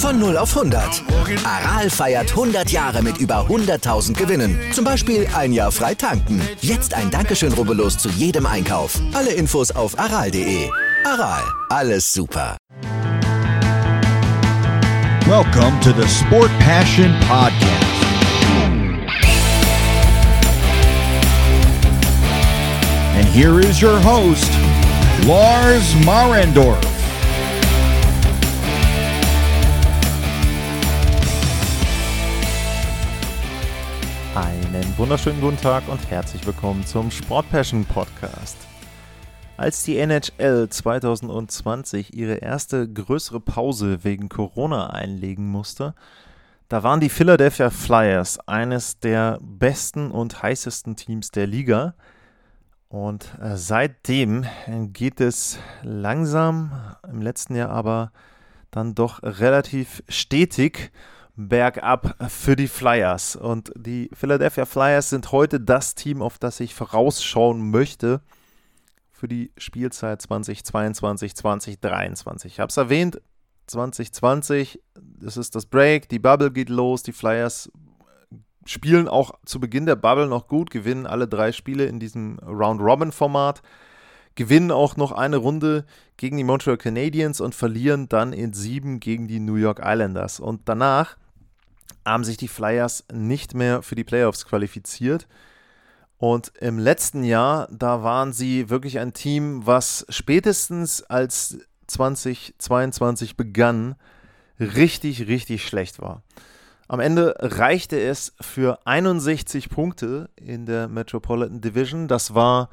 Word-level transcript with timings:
Von 0.00 0.18
0 0.18 0.38
auf 0.38 0.56
100. 0.56 1.02
Aral 1.44 1.90
feiert 1.90 2.30
100 2.30 2.70
Jahre 2.70 3.02
mit 3.02 3.18
über 3.18 3.46
100.000 3.46 4.14
Gewinnen. 4.14 4.58
Zum 4.72 4.82
Beispiel 4.82 5.28
ein 5.36 5.52
Jahr 5.52 5.70
frei 5.70 5.94
tanken. 5.94 6.40
Jetzt 6.62 6.94
ein 6.94 7.10
Dankeschön, 7.10 7.52
rubbellos 7.52 7.98
zu 7.98 8.08
jedem 8.08 8.46
Einkauf. 8.46 8.98
Alle 9.12 9.30
Infos 9.32 9.70
auf 9.70 9.98
aral.de. 9.98 10.70
Aral, 11.04 11.42
alles 11.68 12.10
super. 12.10 12.56
Welcome 15.26 15.78
to 15.82 15.92
the 15.92 16.08
Sport 16.08 16.50
Passion 16.60 17.14
Podcast. 17.28 17.60
And 23.18 23.28
here 23.28 23.60
is 23.60 23.82
your 23.82 24.00
host, 24.00 24.50
Lars 25.26 25.94
Marendorf. 26.06 26.89
Wunderschönen 35.00 35.40
guten 35.40 35.56
Tag 35.56 35.88
und 35.88 36.10
herzlich 36.10 36.46
willkommen 36.46 36.84
zum 36.84 37.10
Sport 37.10 37.48
Passion 37.48 37.86
Podcast. 37.86 38.58
Als 39.56 39.82
die 39.82 39.96
NHL 39.96 40.68
2020 40.68 42.12
ihre 42.12 42.34
erste 42.34 42.86
größere 42.86 43.40
Pause 43.40 44.04
wegen 44.04 44.28
Corona 44.28 44.90
einlegen 44.90 45.46
musste, 45.46 45.94
da 46.68 46.82
waren 46.82 47.00
die 47.00 47.08
Philadelphia 47.08 47.70
Flyers 47.70 48.46
eines 48.46 49.00
der 49.00 49.38
besten 49.40 50.10
und 50.10 50.42
heißesten 50.42 50.96
Teams 50.96 51.30
der 51.30 51.46
Liga. 51.46 51.94
Und 52.90 53.32
äh, 53.40 53.56
seitdem 53.56 54.44
geht 54.92 55.22
es 55.22 55.58
langsam, 55.82 56.72
im 57.10 57.22
letzten 57.22 57.56
Jahr 57.56 57.70
aber 57.70 58.12
dann 58.70 58.94
doch 58.94 59.22
relativ 59.22 60.02
stetig 60.10 60.92
bergab 61.48 62.16
für 62.28 62.56
die 62.56 62.68
Flyers. 62.68 63.36
Und 63.36 63.72
die 63.76 64.10
Philadelphia 64.12 64.66
Flyers 64.66 65.10
sind 65.10 65.32
heute 65.32 65.60
das 65.60 65.94
Team, 65.94 66.22
auf 66.22 66.38
das 66.38 66.60
ich 66.60 66.74
vorausschauen 66.74 67.70
möchte 67.70 68.20
für 69.10 69.28
die 69.28 69.52
Spielzeit 69.56 70.22
2022, 70.22 71.34
2023. 71.34 72.52
Ich 72.52 72.60
habe 72.60 72.70
es 72.70 72.76
erwähnt, 72.76 73.20
2020, 73.66 74.80
das 74.94 75.36
ist 75.36 75.54
das 75.54 75.66
Break, 75.66 76.08
die 76.08 76.18
Bubble 76.18 76.50
geht 76.50 76.70
los, 76.70 77.02
die 77.02 77.12
Flyers 77.12 77.70
spielen 78.64 79.08
auch 79.08 79.32
zu 79.44 79.60
Beginn 79.60 79.86
der 79.86 79.96
Bubble 79.96 80.26
noch 80.26 80.48
gut, 80.48 80.70
gewinnen 80.70 81.06
alle 81.06 81.28
drei 81.28 81.52
Spiele 81.52 81.84
in 81.86 82.00
diesem 82.00 82.38
Round-Robin-Format, 82.40 83.62
gewinnen 84.34 84.70
auch 84.70 84.96
noch 84.96 85.12
eine 85.12 85.36
Runde 85.36 85.84
gegen 86.16 86.36
die 86.36 86.44
Montreal 86.44 86.76
Canadiens 86.76 87.40
und 87.40 87.54
verlieren 87.54 88.08
dann 88.08 88.32
in 88.32 88.52
sieben 88.52 89.00
gegen 89.00 89.28
die 89.28 89.40
New 89.40 89.56
York 89.56 89.80
Islanders. 89.82 90.40
Und 90.40 90.62
danach 90.66 91.16
haben 92.04 92.24
sich 92.24 92.36
die 92.36 92.48
Flyers 92.48 93.04
nicht 93.12 93.54
mehr 93.54 93.82
für 93.82 93.94
die 93.94 94.04
Playoffs 94.04 94.46
qualifiziert. 94.46 95.26
Und 96.18 96.52
im 96.60 96.78
letzten 96.78 97.24
Jahr, 97.24 97.68
da 97.70 98.02
waren 98.02 98.32
sie 98.32 98.68
wirklich 98.68 98.98
ein 98.98 99.12
Team, 99.12 99.66
was 99.66 100.04
spätestens 100.10 101.02
als 101.02 101.58
2022 101.86 103.36
begann, 103.36 103.96
richtig, 104.58 105.26
richtig 105.26 105.64
schlecht 105.66 106.00
war. 106.00 106.22
Am 106.88 107.00
Ende 107.00 107.34
reichte 107.38 108.00
es 108.00 108.34
für 108.40 108.84
61 108.84 109.70
Punkte 109.70 110.28
in 110.36 110.66
der 110.66 110.88
Metropolitan 110.88 111.60
Division. 111.60 112.08
Das 112.08 112.34
war 112.34 112.68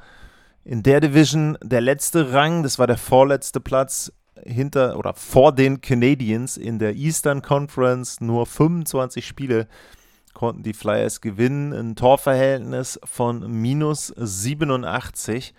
in 0.64 0.82
der 0.82 1.00
Division 1.00 1.56
der 1.62 1.80
letzte 1.80 2.32
Rang, 2.32 2.62
das 2.62 2.78
war 2.78 2.86
der 2.86 2.98
vorletzte 2.98 3.60
Platz 3.60 4.12
hinter 4.44 4.96
oder 4.98 5.14
vor 5.14 5.52
den 5.52 5.80
Canadiens 5.80 6.56
in 6.56 6.78
der 6.78 6.94
Eastern 6.94 7.42
Conference. 7.42 8.20
Nur 8.20 8.46
25 8.46 9.26
Spiele 9.26 9.68
konnten 10.34 10.62
die 10.62 10.74
Flyers 10.74 11.20
gewinnen. 11.20 11.72
Ein 11.72 11.96
Torverhältnis 11.96 13.00
von 13.04 13.50
minus 13.50 14.12
87. 14.16 15.54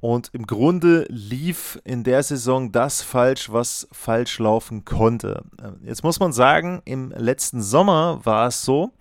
Und 0.00 0.30
im 0.32 0.46
Grunde 0.46 1.04
lief 1.10 1.78
in 1.84 2.04
der 2.04 2.22
Saison 2.22 2.72
das 2.72 3.02
falsch, 3.02 3.52
was 3.52 3.86
falsch 3.92 4.38
laufen 4.38 4.86
konnte. 4.86 5.44
Jetzt 5.84 6.02
muss 6.02 6.20
man 6.20 6.32
sagen, 6.32 6.80
im 6.86 7.10
letzten 7.10 7.60
Sommer 7.60 8.20
war 8.24 8.46
es 8.48 8.62
so, 8.64 8.92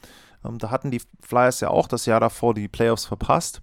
ähm, 0.44 0.58
da 0.58 0.70
hatten 0.70 0.92
die 0.92 1.02
Flyers 1.22 1.62
ja 1.62 1.70
auch 1.70 1.88
das 1.88 2.06
Jahr 2.06 2.20
davor 2.20 2.54
die 2.54 2.68
Playoffs 2.68 3.06
verpasst. 3.06 3.62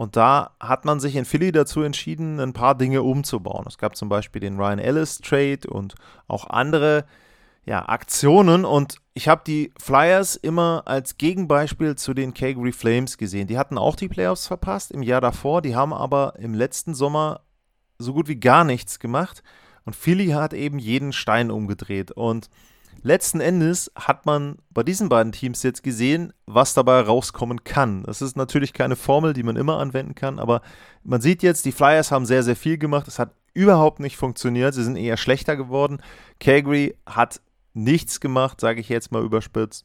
Und 0.00 0.16
da 0.16 0.52
hat 0.58 0.86
man 0.86 0.98
sich 0.98 1.14
in 1.14 1.26
Philly 1.26 1.52
dazu 1.52 1.82
entschieden, 1.82 2.40
ein 2.40 2.54
paar 2.54 2.74
Dinge 2.74 3.02
umzubauen. 3.02 3.66
Es 3.68 3.76
gab 3.76 3.96
zum 3.96 4.08
Beispiel 4.08 4.40
den 4.40 4.56
Ryan 4.56 4.78
Ellis 4.78 5.18
Trade 5.18 5.68
und 5.68 5.94
auch 6.26 6.48
andere 6.48 7.04
ja, 7.66 7.86
Aktionen. 7.86 8.64
Und 8.64 8.96
ich 9.12 9.28
habe 9.28 9.42
die 9.46 9.74
Flyers 9.78 10.36
immer 10.36 10.84
als 10.86 11.18
Gegenbeispiel 11.18 11.96
zu 11.96 12.14
den 12.14 12.32
Calgary 12.32 12.72
Flames 12.72 13.18
gesehen. 13.18 13.46
Die 13.46 13.58
hatten 13.58 13.76
auch 13.76 13.94
die 13.94 14.08
Playoffs 14.08 14.46
verpasst 14.46 14.90
im 14.90 15.02
Jahr 15.02 15.20
davor. 15.20 15.60
Die 15.60 15.76
haben 15.76 15.92
aber 15.92 16.32
im 16.38 16.54
letzten 16.54 16.94
Sommer 16.94 17.42
so 17.98 18.14
gut 18.14 18.26
wie 18.26 18.40
gar 18.40 18.64
nichts 18.64 19.00
gemacht. 19.00 19.42
Und 19.84 19.94
Philly 19.94 20.28
hat 20.28 20.54
eben 20.54 20.78
jeden 20.78 21.12
Stein 21.12 21.50
umgedreht. 21.50 22.10
Und 22.10 22.48
letzten 23.02 23.40
Endes 23.40 23.90
hat 23.94 24.26
man 24.26 24.56
bei 24.70 24.82
diesen 24.82 25.08
beiden 25.08 25.32
Teams 25.32 25.62
jetzt 25.62 25.82
gesehen, 25.82 26.32
was 26.46 26.74
dabei 26.74 27.00
rauskommen 27.00 27.64
kann. 27.64 28.02
Das 28.04 28.22
ist 28.22 28.36
natürlich 28.36 28.72
keine 28.72 28.96
Formel, 28.96 29.32
die 29.32 29.42
man 29.42 29.56
immer 29.56 29.78
anwenden 29.78 30.14
kann, 30.14 30.38
aber 30.38 30.62
man 31.02 31.20
sieht 31.20 31.42
jetzt, 31.42 31.64
die 31.64 31.72
Flyers 31.72 32.10
haben 32.10 32.26
sehr, 32.26 32.42
sehr 32.42 32.56
viel 32.56 32.78
gemacht. 32.78 33.08
Es 33.08 33.18
hat 33.18 33.32
überhaupt 33.54 34.00
nicht 34.00 34.16
funktioniert. 34.16 34.74
Sie 34.74 34.84
sind 34.84 34.96
eher 34.96 35.16
schlechter 35.16 35.56
geworden. 35.56 36.00
Calgary 36.38 36.96
hat 37.06 37.40
nichts 37.74 38.20
gemacht, 38.20 38.60
sage 38.60 38.80
ich 38.80 38.88
jetzt 38.88 39.12
mal 39.12 39.22
überspitzt. 39.22 39.84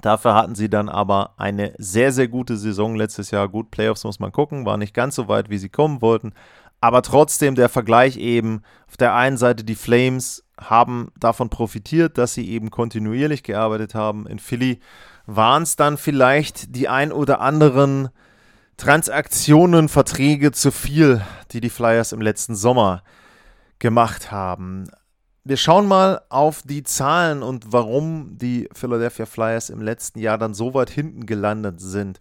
Dafür 0.00 0.34
hatten 0.34 0.54
sie 0.54 0.68
dann 0.68 0.88
aber 0.88 1.34
eine 1.36 1.74
sehr, 1.78 2.12
sehr 2.12 2.28
gute 2.28 2.56
Saison 2.56 2.96
letztes 2.96 3.30
Jahr. 3.30 3.48
Gut, 3.48 3.70
Playoffs 3.70 4.04
muss 4.04 4.18
man 4.18 4.32
gucken, 4.32 4.66
war 4.66 4.76
nicht 4.76 4.94
ganz 4.94 5.14
so 5.14 5.28
weit, 5.28 5.50
wie 5.50 5.58
sie 5.58 5.68
kommen 5.68 6.02
wollten. 6.02 6.32
Aber 6.80 7.02
trotzdem 7.02 7.54
der 7.54 7.68
Vergleich 7.68 8.16
eben, 8.16 8.62
auf 8.88 8.96
der 8.96 9.14
einen 9.14 9.36
Seite 9.36 9.64
die 9.64 9.76
Flames 9.76 10.43
haben 10.58 11.08
davon 11.18 11.50
profitiert, 11.50 12.18
dass 12.18 12.34
sie 12.34 12.48
eben 12.48 12.70
kontinuierlich 12.70 13.42
gearbeitet 13.42 13.94
haben. 13.94 14.26
In 14.26 14.38
Philly 14.38 14.80
waren 15.26 15.62
es 15.64 15.76
dann 15.76 15.96
vielleicht 15.96 16.74
die 16.76 16.88
ein 16.88 17.12
oder 17.12 17.40
anderen 17.40 18.10
Transaktionen, 18.76 19.88
Verträge 19.88 20.52
zu 20.52 20.70
viel, 20.70 21.22
die 21.52 21.60
die 21.60 21.70
Flyers 21.70 22.12
im 22.12 22.20
letzten 22.20 22.54
Sommer 22.56 23.02
gemacht 23.78 24.32
haben. 24.32 24.88
Wir 25.44 25.56
schauen 25.56 25.86
mal 25.86 26.22
auf 26.30 26.62
die 26.62 26.82
Zahlen 26.82 27.42
und 27.42 27.72
warum 27.72 28.38
die 28.38 28.68
Philadelphia 28.72 29.26
Flyers 29.26 29.70
im 29.70 29.82
letzten 29.82 30.18
Jahr 30.18 30.38
dann 30.38 30.54
so 30.54 30.72
weit 30.74 30.90
hinten 30.90 31.26
gelandet 31.26 31.80
sind. 31.80 32.18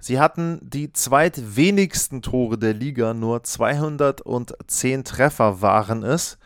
Sie 0.00 0.18
hatten 0.18 0.58
die 0.62 0.92
zweitwenigsten 0.92 2.22
Tore 2.22 2.58
der 2.58 2.74
Liga, 2.74 3.14
nur 3.14 3.44
210 3.44 5.04
Treffer 5.04 5.62
waren 5.62 6.02
es. 6.02 6.38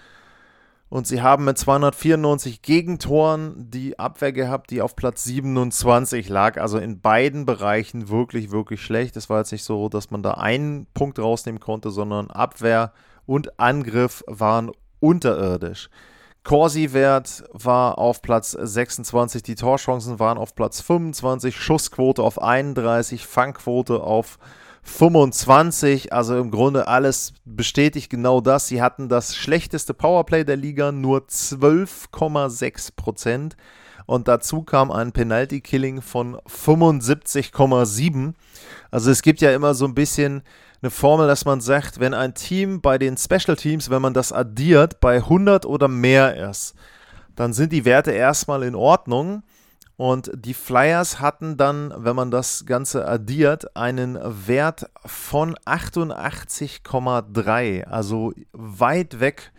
Und 0.95 1.09
sie 1.09 1.23
haben 1.23 1.45
mit 1.45 1.59
294 1.59 2.63
Gegentoren 2.63 3.69
die 3.69 3.99
Abwehr 3.99 4.31
gehabt, 4.31 4.71
die 4.71 4.81
auf 4.81 4.95
Platz 4.95 5.25
27 5.25 6.29
lag. 6.29 6.57
Also 6.61 6.79
in 6.79 7.01
beiden 7.01 7.47
Bereichen 7.47 8.11
wirklich, 8.11 8.53
wirklich 8.53 8.81
schlecht. 8.81 9.17
Es 9.17 9.29
war 9.29 9.39
jetzt 9.39 9.51
nicht 9.51 9.65
so, 9.65 9.89
dass 9.89 10.13
man 10.13 10.23
da 10.23 10.35
einen 10.35 10.87
Punkt 10.95 11.19
rausnehmen 11.19 11.59
konnte, 11.59 11.91
sondern 11.91 12.31
Abwehr 12.31 12.93
und 13.27 13.59
Angriff 13.59 14.23
waren 14.29 14.71
unterirdisch. 15.01 15.91
Corsi-Wert 16.45 17.43
war 17.53 17.99
auf 17.99 18.23
Platz 18.23 18.53
26, 18.53 19.43
die 19.43 19.57
Torchancen 19.57 20.21
waren 20.21 20.39
auf 20.39 20.55
Platz 20.55 20.81
25, 20.81 21.57
Schussquote 21.57 22.23
auf 22.23 22.41
31, 22.41 23.27
Fangquote 23.27 24.01
auf 24.01 24.39
25. 24.85 26.13
Also 26.13 26.39
im 26.39 26.51
Grunde 26.51 26.87
alles 26.87 27.33
bestätigt 27.45 28.11
genau 28.11 28.41
das. 28.41 28.69
Sie 28.69 28.81
hatten 28.81 29.09
das 29.09 29.35
schlechteste 29.35 29.95
Powerplay 29.95 30.45
der 30.45 30.57
Liga, 30.57 30.93
nur 30.93 31.21
12,6 31.21 32.91
Prozent. 32.95 33.57
Und 34.07 34.29
dazu 34.29 34.63
kam 34.63 34.91
ein 34.91 35.13
Penalty-Killing 35.13 36.03
von 36.03 36.37
75,7. 36.47 38.35
Also 38.91 39.11
es 39.11 39.23
gibt 39.23 39.41
ja 39.41 39.53
immer 39.55 39.75
so 39.75 39.87
ein 39.87 39.95
bisschen 39.95 40.43
eine 40.83 40.91
Formel, 40.91 41.27
dass 41.27 41.47
man 41.47 41.63
sagt, 41.63 41.99
wenn 41.99 42.13
ein 42.13 42.35
Team 42.35 42.83
bei 42.83 42.99
den 42.99 43.17
Special 43.17 43.57
Teams, 43.57 43.89
wenn 43.89 44.03
man 44.03 44.13
das 44.13 44.33
addiert, 44.33 45.01
bei 45.01 45.17
100 45.17 45.65
oder 45.65 45.89
mehr 45.89 46.51
ist, 46.51 46.75
dann 47.35 47.55
sind 47.55 47.73
die 47.73 47.87
Werte 47.87 48.11
erstmal 48.11 48.63
in 48.63 48.75
Ordnung. 48.75 49.43
Und 49.97 50.33
die 50.35 50.55
Flyers 50.55 51.21
hatten 51.21 51.57
dann, 51.57 51.95
wenn 51.97 52.17
man 52.17 52.33
das 52.33 52.67
Ganze 52.67 53.07
addiert, 53.07 53.77
einen 53.77 54.19
Wert 54.21 54.91
von 55.07 55.55
88,3, 55.55 57.85
also 57.85 58.33
weit 58.53 59.21
weg 59.21 59.53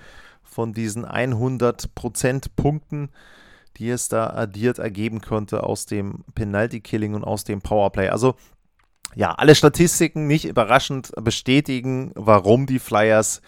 von 0.43 0.73
diesen 0.73 1.05
100 1.05 1.95
Prozentpunkten, 1.95 3.11
die 3.77 3.89
es 3.89 4.09
da 4.09 4.29
addiert 4.29 4.77
ergeben 4.79 5.21
konnte 5.21 5.63
aus 5.63 5.85
dem 5.85 6.25
Penalty 6.33 6.81
Killing 6.81 7.13
und 7.13 7.23
aus 7.23 7.45
dem 7.45 7.61
Powerplay. 7.61 8.09
Also 8.09 8.35
ja, 9.15 9.31
alle 9.31 9.55
Statistiken 9.55 10.27
nicht 10.27 10.43
überraschend 10.45 11.13
bestätigen, 11.21 12.11
warum 12.15 12.65
die 12.65 12.79
Flyers 12.79 13.41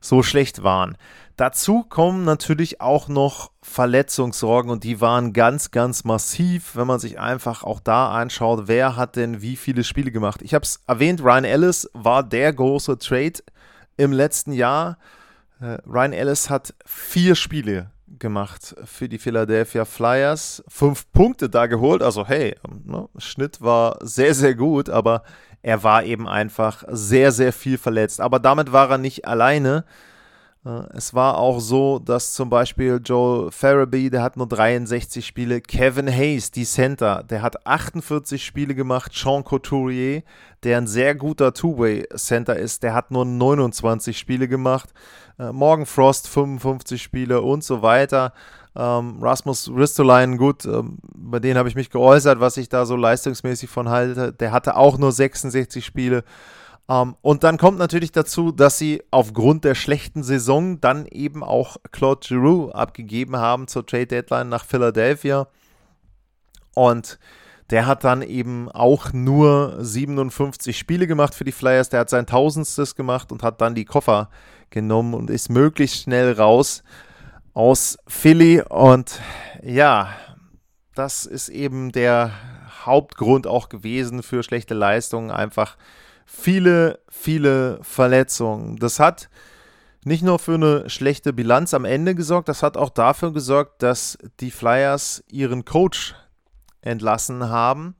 so 0.00 0.24
schlecht 0.24 0.64
waren. 0.64 0.96
Dazu 1.42 1.82
kommen 1.82 2.22
natürlich 2.22 2.80
auch 2.80 3.08
noch 3.08 3.50
Verletzungssorgen 3.62 4.70
und 4.70 4.84
die 4.84 5.00
waren 5.00 5.32
ganz, 5.32 5.72
ganz 5.72 6.04
massiv, 6.04 6.76
wenn 6.76 6.86
man 6.86 7.00
sich 7.00 7.18
einfach 7.18 7.64
auch 7.64 7.80
da 7.80 8.12
anschaut, 8.12 8.68
wer 8.68 8.94
hat 8.94 9.16
denn 9.16 9.42
wie 9.42 9.56
viele 9.56 9.82
Spiele 9.82 10.12
gemacht. 10.12 10.40
Ich 10.42 10.54
habe 10.54 10.62
es 10.62 10.84
erwähnt, 10.86 11.20
Ryan 11.20 11.42
Ellis 11.42 11.90
war 11.94 12.22
der 12.22 12.52
große 12.52 12.96
Trade 12.98 13.40
im 13.96 14.12
letzten 14.12 14.52
Jahr. 14.52 14.98
Äh, 15.60 15.78
Ryan 15.84 16.12
Ellis 16.12 16.48
hat 16.48 16.74
vier 16.86 17.34
Spiele 17.34 17.90
gemacht 18.20 18.76
für 18.84 19.08
die 19.08 19.18
Philadelphia 19.18 19.84
Flyers. 19.84 20.62
Fünf 20.68 21.10
Punkte 21.10 21.50
da 21.50 21.66
geholt. 21.66 22.04
Also 22.04 22.24
hey, 22.24 22.54
ne, 22.84 23.08
Schnitt 23.18 23.60
war 23.60 23.98
sehr, 24.00 24.34
sehr 24.34 24.54
gut, 24.54 24.88
aber 24.88 25.24
er 25.60 25.82
war 25.82 26.04
eben 26.04 26.28
einfach 26.28 26.84
sehr, 26.86 27.32
sehr 27.32 27.52
viel 27.52 27.78
verletzt. 27.78 28.20
Aber 28.20 28.38
damit 28.38 28.70
war 28.70 28.90
er 28.90 28.98
nicht 28.98 29.26
alleine. 29.26 29.84
Äh, 30.64 30.84
es 30.94 31.14
war 31.14 31.38
auch 31.38 31.60
so, 31.60 31.98
dass 31.98 32.34
zum 32.34 32.50
Beispiel 32.50 33.00
Joel 33.04 33.50
Farabee, 33.50 34.10
der 34.10 34.22
hat 34.22 34.36
nur 34.36 34.46
63 34.46 35.24
Spiele, 35.26 35.60
Kevin 35.60 36.08
Hayes, 36.08 36.50
die 36.50 36.64
Center, 36.64 37.22
der 37.22 37.42
hat 37.42 37.66
48 37.66 38.44
Spiele 38.44 38.74
gemacht, 38.74 39.12
Sean 39.14 39.44
Couturier, 39.44 40.22
der 40.62 40.78
ein 40.78 40.86
sehr 40.86 41.14
guter 41.14 41.52
Two-Way-Center 41.52 42.56
ist, 42.56 42.82
der 42.82 42.94
hat 42.94 43.10
nur 43.10 43.24
29 43.24 44.16
Spiele 44.16 44.48
gemacht, 44.48 44.90
äh, 45.38 45.52
Morgan 45.52 45.86
Frost 45.86 46.28
55 46.28 47.02
Spiele 47.02 47.42
und 47.42 47.64
so 47.64 47.82
weiter. 47.82 48.32
Ähm, 48.74 49.18
Rasmus 49.20 49.70
Ristolainen, 49.74 50.38
gut, 50.38 50.64
ähm, 50.64 50.98
bei 51.14 51.40
denen 51.40 51.58
habe 51.58 51.68
ich 51.68 51.74
mich 51.74 51.90
geäußert, 51.90 52.40
was 52.40 52.56
ich 52.56 52.70
da 52.70 52.86
so 52.86 52.96
leistungsmäßig 52.96 53.68
von 53.68 53.90
halte. 53.90 54.32
Der 54.32 54.50
hatte 54.50 54.76
auch 54.76 54.96
nur 54.96 55.12
66 55.12 55.84
Spiele. 55.84 56.24
Um, 56.88 57.10
ähm, 57.10 57.16
und 57.22 57.44
dann 57.44 57.58
kommt 57.58 57.78
natürlich 57.78 58.12
dazu, 58.12 58.50
dass 58.50 58.76
sie 58.76 59.02
aufgrund 59.10 59.64
der 59.64 59.74
schlechten 59.74 60.22
Saison 60.22 60.80
dann 60.80 61.06
eben 61.06 61.44
auch 61.44 61.76
Claude 61.92 62.20
Giroux 62.26 62.70
abgegeben 62.70 63.36
haben 63.36 63.68
zur 63.68 63.86
Trade 63.86 64.06
Deadline 64.06 64.48
nach 64.48 64.64
Philadelphia. 64.64 65.46
Und 66.74 67.18
der 67.70 67.86
hat 67.86 68.04
dann 68.04 68.22
eben 68.22 68.70
auch 68.70 69.12
nur 69.12 69.76
57 69.82 70.76
Spiele 70.76 71.06
gemacht 71.06 71.34
für 71.34 71.44
die 71.44 71.52
Flyers. 71.52 71.88
Der 71.88 72.00
hat 72.00 72.10
sein 72.10 72.26
Tausendstes 72.26 72.94
gemacht 72.94 73.32
und 73.32 73.42
hat 73.42 73.60
dann 73.60 73.74
die 73.74 73.84
Koffer 73.84 74.28
genommen 74.70 75.14
und 75.14 75.30
ist 75.30 75.48
möglichst 75.48 76.02
schnell 76.02 76.32
raus 76.32 76.82
aus 77.54 77.96
Philly. 78.06 78.62
Und 78.68 79.20
ja, 79.62 80.10
das 80.94 81.24
ist 81.24 81.48
eben 81.48 81.92
der 81.92 82.32
Hauptgrund 82.84 83.46
auch 83.46 83.68
gewesen 83.68 84.22
für 84.22 84.42
schlechte 84.42 84.74
Leistungen. 84.74 85.30
Einfach 85.30 85.76
viele, 86.32 86.98
viele 87.08 87.78
Verletzungen. 87.82 88.76
Das 88.76 88.98
hat 88.98 89.28
nicht 90.04 90.24
nur 90.24 90.38
für 90.38 90.54
eine 90.54 90.90
schlechte 90.90 91.32
Bilanz 91.32 91.74
am 91.74 91.84
Ende 91.84 92.14
gesorgt, 92.14 92.48
das 92.48 92.62
hat 92.62 92.76
auch 92.76 92.90
dafür 92.90 93.32
gesorgt, 93.32 93.82
dass 93.82 94.18
die 94.40 94.50
Flyers 94.50 95.22
ihren 95.30 95.64
Coach 95.64 96.14
entlassen 96.80 97.48
haben. 97.48 97.94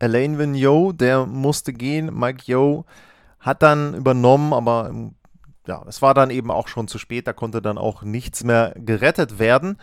Elaine 0.00 0.38
Vigneault, 0.38 1.00
der 1.00 1.26
musste 1.26 1.72
gehen. 1.72 2.12
Mike 2.12 2.44
Yo 2.46 2.86
hat 3.38 3.62
dann 3.62 3.94
übernommen, 3.94 4.52
aber 4.52 4.92
ja, 5.66 5.84
es 5.86 6.02
war 6.02 6.14
dann 6.14 6.30
eben 6.30 6.50
auch 6.50 6.66
schon 6.66 6.88
zu 6.88 6.98
spät, 6.98 7.26
da 7.26 7.32
konnte 7.32 7.62
dann 7.62 7.78
auch 7.78 8.02
nichts 8.02 8.42
mehr 8.42 8.74
gerettet 8.76 9.38
werden. 9.38 9.76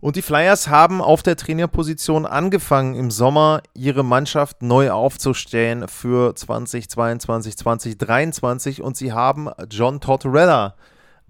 Und 0.00 0.14
die 0.14 0.22
Flyers 0.22 0.68
haben 0.68 1.00
auf 1.00 1.24
der 1.24 1.36
Trainerposition 1.36 2.24
angefangen, 2.24 2.94
im 2.94 3.10
Sommer 3.10 3.62
ihre 3.74 4.04
Mannschaft 4.04 4.62
neu 4.62 4.92
aufzustellen 4.92 5.88
für 5.88 6.36
2022, 6.36 7.56
2023 7.56 8.82
und 8.82 8.96
sie 8.96 9.12
haben 9.12 9.48
John 9.68 10.00
Tortorella 10.00 10.76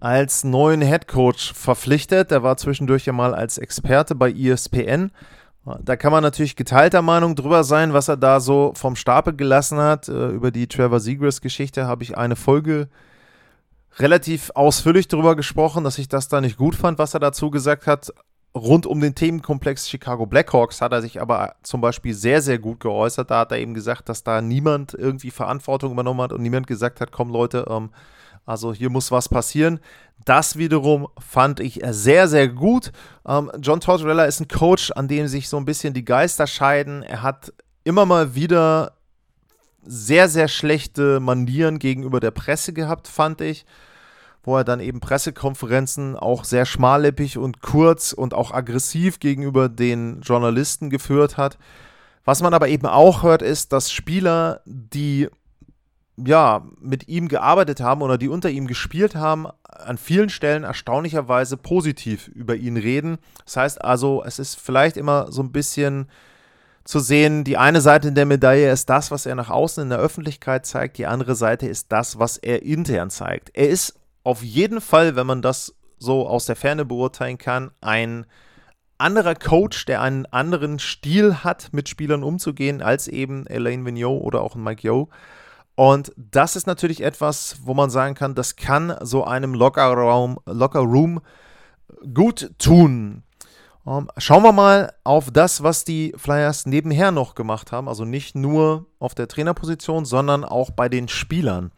als 0.00 0.44
neuen 0.44 0.82
Head 0.82 1.09
Coach 1.09 1.55
verpflichtet. 1.55 2.31
Der 2.31 2.43
war 2.43 2.59
zwischendurch 2.59 3.06
ja 3.06 3.15
mal 3.15 3.35
als 3.35 3.56
Experte 3.56 4.15
bei 4.15 4.31
ESPN. 4.31 5.12
Da 5.82 5.97
kann 5.97 6.12
man 6.12 6.23
natürlich 6.23 6.55
geteilter 6.55 7.00
Meinung 7.00 7.37
drüber 7.37 7.65
sein, 7.65 7.94
was 7.94 8.09
er 8.09 8.19
da 8.19 8.38
so 8.38 8.73
vom 8.75 8.97
Stapel 8.97 9.35
gelassen 9.35 9.79
hat. 9.79 10.09
Äh, 10.09 10.29
über 10.29 10.50
die 10.50 10.67
Trevor 10.67 11.00
Seagrass-Geschichte 11.00 11.87
habe 11.87 12.03
ich 12.05 12.17
eine 12.17 12.37
Folge 12.37 12.88
relativ 13.99 14.50
ausführlich 14.55 15.09
darüber 15.09 15.37
gesprochen, 15.37 15.85
dass 15.85 15.99
ich 15.99 16.09
das 16.09 16.29
da 16.29 16.41
nicht 16.41 16.56
gut 16.56 16.75
fand, 16.75 16.99
was 16.99 17.15
er 17.15 17.20
dazu 17.20 17.50
gesagt 17.50 17.87
hat 17.87 18.12
rund 18.58 18.87
um 18.87 19.00
den 19.00 19.14
Themenkomplex 19.14 19.88
Chicago 19.88 20.26
Blackhawks 20.26 20.81
hat 20.81 20.93
er 20.93 21.02
sich 21.02 21.20
aber 21.20 21.55
zum 21.62 21.81
Beispiel 21.81 22.14
sehr, 22.14 22.43
sehr 22.43 22.58
gut 22.58 22.81
geäußert. 22.81 23.31
Da 23.31 23.40
hat 23.40 23.52
er 23.52 23.58
eben 23.58 23.75
gesagt, 23.75 24.08
dass 24.08 24.22
da 24.22 24.43
niemand 24.43 24.94
irgendwie 24.94 25.31
Verantwortung 25.31 25.93
übernommen 25.93 26.20
hat 26.20 26.32
und 26.32 26.43
niemand 26.43 26.66
gesagt 26.66 27.00
hat, 27.00 27.12
komm 27.12 27.31
Leute, 27.31 27.66
ähm, 27.70 27.90
also 28.44 28.72
hier 28.72 28.90
muss 28.90 29.10
was 29.10 29.28
passieren. 29.28 29.81
Das 30.25 30.56
wiederum 30.56 31.08
fand 31.19 31.60
ich 31.60 31.81
sehr, 31.90 32.28
sehr 32.28 32.49
gut. 32.49 32.93
Ähm, 33.26 33.50
John 33.60 33.81
Tortorella 33.81 34.25
ist 34.25 34.40
ein 34.40 34.49
Coach, 34.49 34.90
an 34.93 35.08
dem 35.08 35.26
sich 35.28 35.49
so 35.49 35.56
ein 35.56 35.64
bisschen 35.64 35.94
die 35.94 36.05
Geister 36.05 36.46
scheiden. 36.46 37.02
Er 37.02 37.22
hat 37.22 37.52
immer 37.84 38.06
mal 38.06 38.34
wieder 38.34 38.93
sehr, 39.84 40.28
sehr 40.28 40.49
schlechte 40.49 41.20
Manieren 41.20 41.78
gegenüber 41.78 42.20
der 42.20 42.31
Presse 42.31 42.72
gehabt, 42.72 43.08
fand 43.08 43.40
ich 43.40 43.64
wo 44.43 44.56
er 44.56 44.64
dann 44.64 44.81
eben 44.81 45.00
Pressekonferenzen 45.00 46.17
auch 46.17 46.44
sehr 46.44 46.64
schmallippig 46.64 47.38
und 47.38 47.61
kurz 47.61 48.12
und 48.12 48.35
auch 48.35 48.52
aggressiv 48.52 49.20
gegenüber 49.20 49.69
den 49.69 50.20
Journalisten 50.23 50.90
geführt 50.90 51.37
hat. 51.37 51.58
Was 52.25 52.43
man 52.43 52.55
aber 52.55 52.69
eben 52.69 52.87
auch 52.87 53.23
hört, 53.23 53.43
ist, 53.43 53.73
dass 53.73 53.90
Spieler, 53.90 54.61
die 54.64 55.29
ja 56.17 56.67
mit 56.81 57.08
ihm 57.08 57.29
gearbeitet 57.29 57.81
haben 57.81 58.02
oder 58.02 58.19
die 58.19 58.29
unter 58.29 58.50
ihm 58.50 58.67
gespielt 58.67 59.14
haben, 59.14 59.46
an 59.62 59.99
vielen 59.99 60.29
Stellen 60.29 60.64
erstaunlicherweise 60.64 61.56
positiv 61.56 62.29
über 62.29 62.56
ihn 62.56 62.76
reden. 62.76 63.19
Das 63.44 63.56
heißt 63.56 63.84
also, 63.84 64.23
es 64.25 64.38
ist 64.38 64.58
vielleicht 64.58 64.96
immer 64.96 65.31
so 65.31 65.43
ein 65.43 65.52
bisschen 65.52 66.08
zu 66.84 67.00
sehen, 67.00 67.44
die 67.44 67.58
eine 67.58 67.81
Seite 67.81 68.13
der 68.13 68.24
Medaille 68.24 68.72
ist 68.72 68.89
das, 68.89 69.10
was 69.10 69.27
er 69.27 69.34
nach 69.34 69.51
außen 69.51 69.82
in 69.82 69.91
der 69.91 69.98
Öffentlichkeit 69.98 70.65
zeigt, 70.65 70.96
die 70.96 71.06
andere 71.06 71.34
Seite 71.34 71.69
ist 71.69 71.93
das, 71.93 72.19
was 72.19 72.39
er 72.39 72.63
intern 72.63 73.10
zeigt. 73.10 73.51
Er 73.55 73.69
ist 73.69 73.94
auf 74.29 74.43
jeden 74.43 74.82
Fall, 74.82 75.17
wenn 75.17 75.27
man 75.27 75.41
das 75.41 75.75
so 75.97 76.29
aus 76.29 76.44
der 76.44 76.55
Ferne 76.55 76.85
beurteilen 76.85 77.39
kann, 77.39 77.70
ein 77.81 78.27
anderer 78.99 79.35
Coach, 79.35 79.87
der 79.87 80.03
einen 80.03 80.27
anderen 80.27 80.79
Stil 80.79 81.44
hat, 81.44 81.70
mit 81.73 81.89
Spielern 81.89 82.23
umzugehen, 82.23 82.82
als 82.82 83.08
eben 83.08 83.47
Elaine 83.47 83.87
Vigneault 83.87 84.23
oder 84.23 84.43
auch 84.43 84.55
Mike 84.55 84.87
Yo. 84.87 85.08
Und 85.77 86.13
das 86.19 86.56
ist 86.56 86.67
natürlich 86.67 87.03
etwas, 87.03 87.56
wo 87.63 87.73
man 87.73 87.89
sagen 87.89 88.15
kann, 88.15 88.35
das 88.35 88.56
kann 88.56 88.94
so 89.01 89.25
einem 89.25 89.55
Lockerraum, 89.55 90.39
Locker 90.44 90.81
Room 90.81 91.23
gut 92.13 92.51
tun. 92.58 93.23
Um, 93.85 93.97
ähm, 93.97 94.11
schauen 94.19 94.43
wir 94.43 94.53
mal 94.53 94.93
auf 95.05 95.31
das, 95.31 95.63
was 95.63 95.85
die 95.85 96.13
Flyers 96.19 96.67
nebenher 96.67 97.13
noch 97.13 97.35
gemacht 97.35 97.73
haben. 97.73 97.89
Also 97.89 98.05
nicht 98.05 98.35
nur 98.35 98.85
auf 98.99 99.15
der 99.15 99.27
Trainerposition, 99.27 100.05
sondern 100.05 100.44
auch 100.44 100.70
bei 100.70 100.91
den 100.91 101.08
Spielern. 101.08 101.73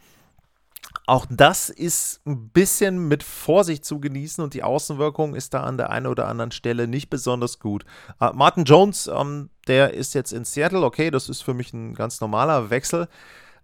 Auch 1.10 1.26
das 1.28 1.70
ist 1.70 2.20
ein 2.24 2.50
bisschen 2.50 3.08
mit 3.08 3.24
Vorsicht 3.24 3.84
zu 3.84 3.98
genießen 3.98 4.44
und 4.44 4.54
die 4.54 4.62
Außenwirkung 4.62 5.34
ist 5.34 5.54
da 5.54 5.64
an 5.64 5.76
der 5.76 5.90
einen 5.90 6.06
oder 6.06 6.28
anderen 6.28 6.52
Stelle 6.52 6.86
nicht 6.86 7.10
besonders 7.10 7.58
gut. 7.58 7.84
Uh, 8.20 8.30
Martin 8.32 8.62
Jones, 8.62 9.10
ähm, 9.12 9.50
der 9.66 9.92
ist 9.94 10.14
jetzt 10.14 10.32
in 10.32 10.44
Seattle, 10.44 10.84
okay, 10.84 11.10
das 11.10 11.28
ist 11.28 11.42
für 11.42 11.52
mich 11.52 11.72
ein 11.72 11.94
ganz 11.94 12.20
normaler 12.20 12.70
Wechsel. 12.70 13.08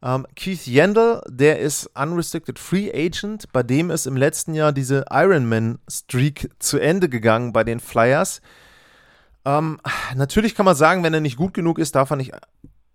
Ähm, 0.03 0.27
Keith 0.35 0.67
Yandel, 0.67 1.23
der 1.29 1.61
ist 1.61 1.89
Unrestricted 1.95 2.59
Free 2.59 2.91
Agent, 2.93 3.53
bei 3.53 3.63
dem 3.63 3.93
ist 3.93 4.09
im 4.09 4.17
letzten 4.17 4.53
Jahr 4.53 4.73
diese 4.73 5.05
Ironman-Streak 5.09 6.51
zu 6.59 6.81
Ende 6.81 7.09
gegangen 7.09 7.53
bei 7.53 7.63
den 7.63 7.79
Flyers. 7.79 8.41
Ähm, 9.45 9.79
natürlich 10.17 10.57
kann 10.57 10.67
man 10.67 10.75
sagen, 10.75 11.05
wenn 11.05 11.15
er 11.15 11.21
nicht 11.21 11.37
gut 11.37 11.55
genug 11.55 11.79
ist, 11.79 11.95
darf 11.95 12.11
er 12.11 12.17
nicht 12.17 12.33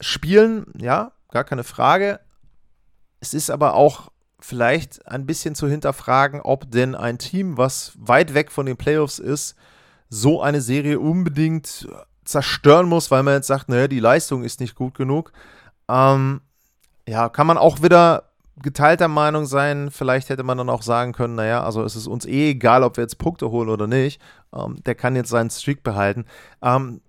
spielen, 0.01 0.65
ja, 0.77 1.13
gar 1.31 1.46
keine 1.46 1.63
Frage. 1.63 2.20
Es 3.22 3.34
ist 3.34 3.50
aber 3.50 3.75
auch 3.75 4.12
vielleicht 4.45 5.07
ein 5.07 5.25
bisschen 5.25 5.55
zu 5.55 5.67
hinterfragen, 5.67 6.41
ob 6.41 6.69
denn 6.71 6.95
ein 6.95 7.17
Team, 7.17 7.57
was 7.57 7.93
weit 7.98 8.33
weg 8.33 8.51
von 8.51 8.65
den 8.65 8.77
Playoffs 8.77 9.19
ist, 9.19 9.55
so 10.10 10.41
eine 10.41 10.62
Serie 10.62 11.00
unbedingt 11.00 11.88
zerstören 12.25 12.88
muss, 12.88 13.12
weil 13.12 13.24
man 13.24 13.36
jetzt 13.36 13.48
sagt, 13.48 13.69
naja, 13.69 13.88
die 13.88 14.00
Leistung 14.00 14.43
ist 14.43 14.60
nicht 14.60 14.75
gut 14.75 14.93
genug. 14.93 15.31
Ähm, 15.89 16.41
ja, 17.07 17.29
kann 17.29 17.48
man 17.48 17.57
auch 17.57 17.81
wieder 17.81 18.31
geteilter 18.62 19.07
Meinung 19.07 19.45
sein. 19.45 19.89
Vielleicht 19.91 20.29
hätte 20.29 20.43
man 20.43 20.57
dann 20.57 20.69
auch 20.69 20.81
sagen 20.81 21.13
können, 21.13 21.36
naja, 21.36 21.63
also 21.63 21.83
es 21.83 21.95
ist 21.95 22.07
uns 22.07 22.25
eh 22.25 22.51
egal, 22.51 22.83
ob 22.83 22.98
wir 22.98 23.03
jetzt 23.03 23.17
Punkte 23.17 23.50
holen 23.51 23.69
oder 23.69 23.88
nicht. 23.88 24.21
Ähm, 24.53 24.77
der 24.86 24.95
kann 24.95 25.15
jetzt 25.15 25.29
seinen 25.29 25.50
Streak 25.50 25.83
behalten. 25.83 26.25
Ähm, 26.62 27.01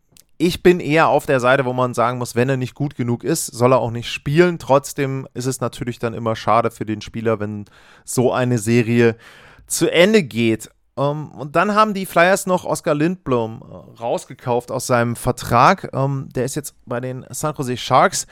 ich 0.42 0.62
bin 0.62 0.80
eher 0.80 1.06
auf 1.06 1.24
der 1.24 1.38
Seite, 1.38 1.64
wo 1.64 1.72
man 1.72 1.94
sagen 1.94 2.18
muss, 2.18 2.34
wenn 2.34 2.48
er 2.48 2.56
nicht 2.56 2.74
gut 2.74 2.96
genug 2.96 3.22
ist, 3.22 3.46
soll 3.46 3.72
er 3.72 3.78
auch 3.78 3.92
nicht 3.92 4.10
spielen. 4.10 4.58
Trotzdem 4.58 5.28
ist 5.34 5.46
es 5.46 5.60
natürlich 5.60 6.00
dann 6.00 6.14
immer 6.14 6.34
schade 6.34 6.72
für 6.72 6.84
den 6.84 7.00
Spieler, 7.00 7.38
wenn 7.38 7.66
so 8.04 8.32
eine 8.32 8.58
Serie 8.58 9.16
zu 9.68 9.90
Ende 9.90 10.24
geht. 10.24 10.68
Um, 10.94 11.30
ähm, 11.32 11.40
und 11.40 11.56
dann 11.56 11.74
haben 11.74 11.94
die 11.94 12.04
Flyers 12.04 12.46
noch 12.46 12.64
Oscar 12.64 12.94
Lindblom 12.94 13.62
uh, 13.62 13.94
rausgekauft 13.98 14.70
aus 14.70 14.86
seinem 14.86 15.16
Vertrag. 15.16 15.88
Um, 15.92 16.22
ähm, 16.24 16.28
der 16.34 16.44
ist 16.44 16.56
jetzt 16.56 16.74
bei 16.86 17.00
den 17.00 17.24
San 17.30 17.54
Jose 17.54 17.76
Sharks. 17.76 18.26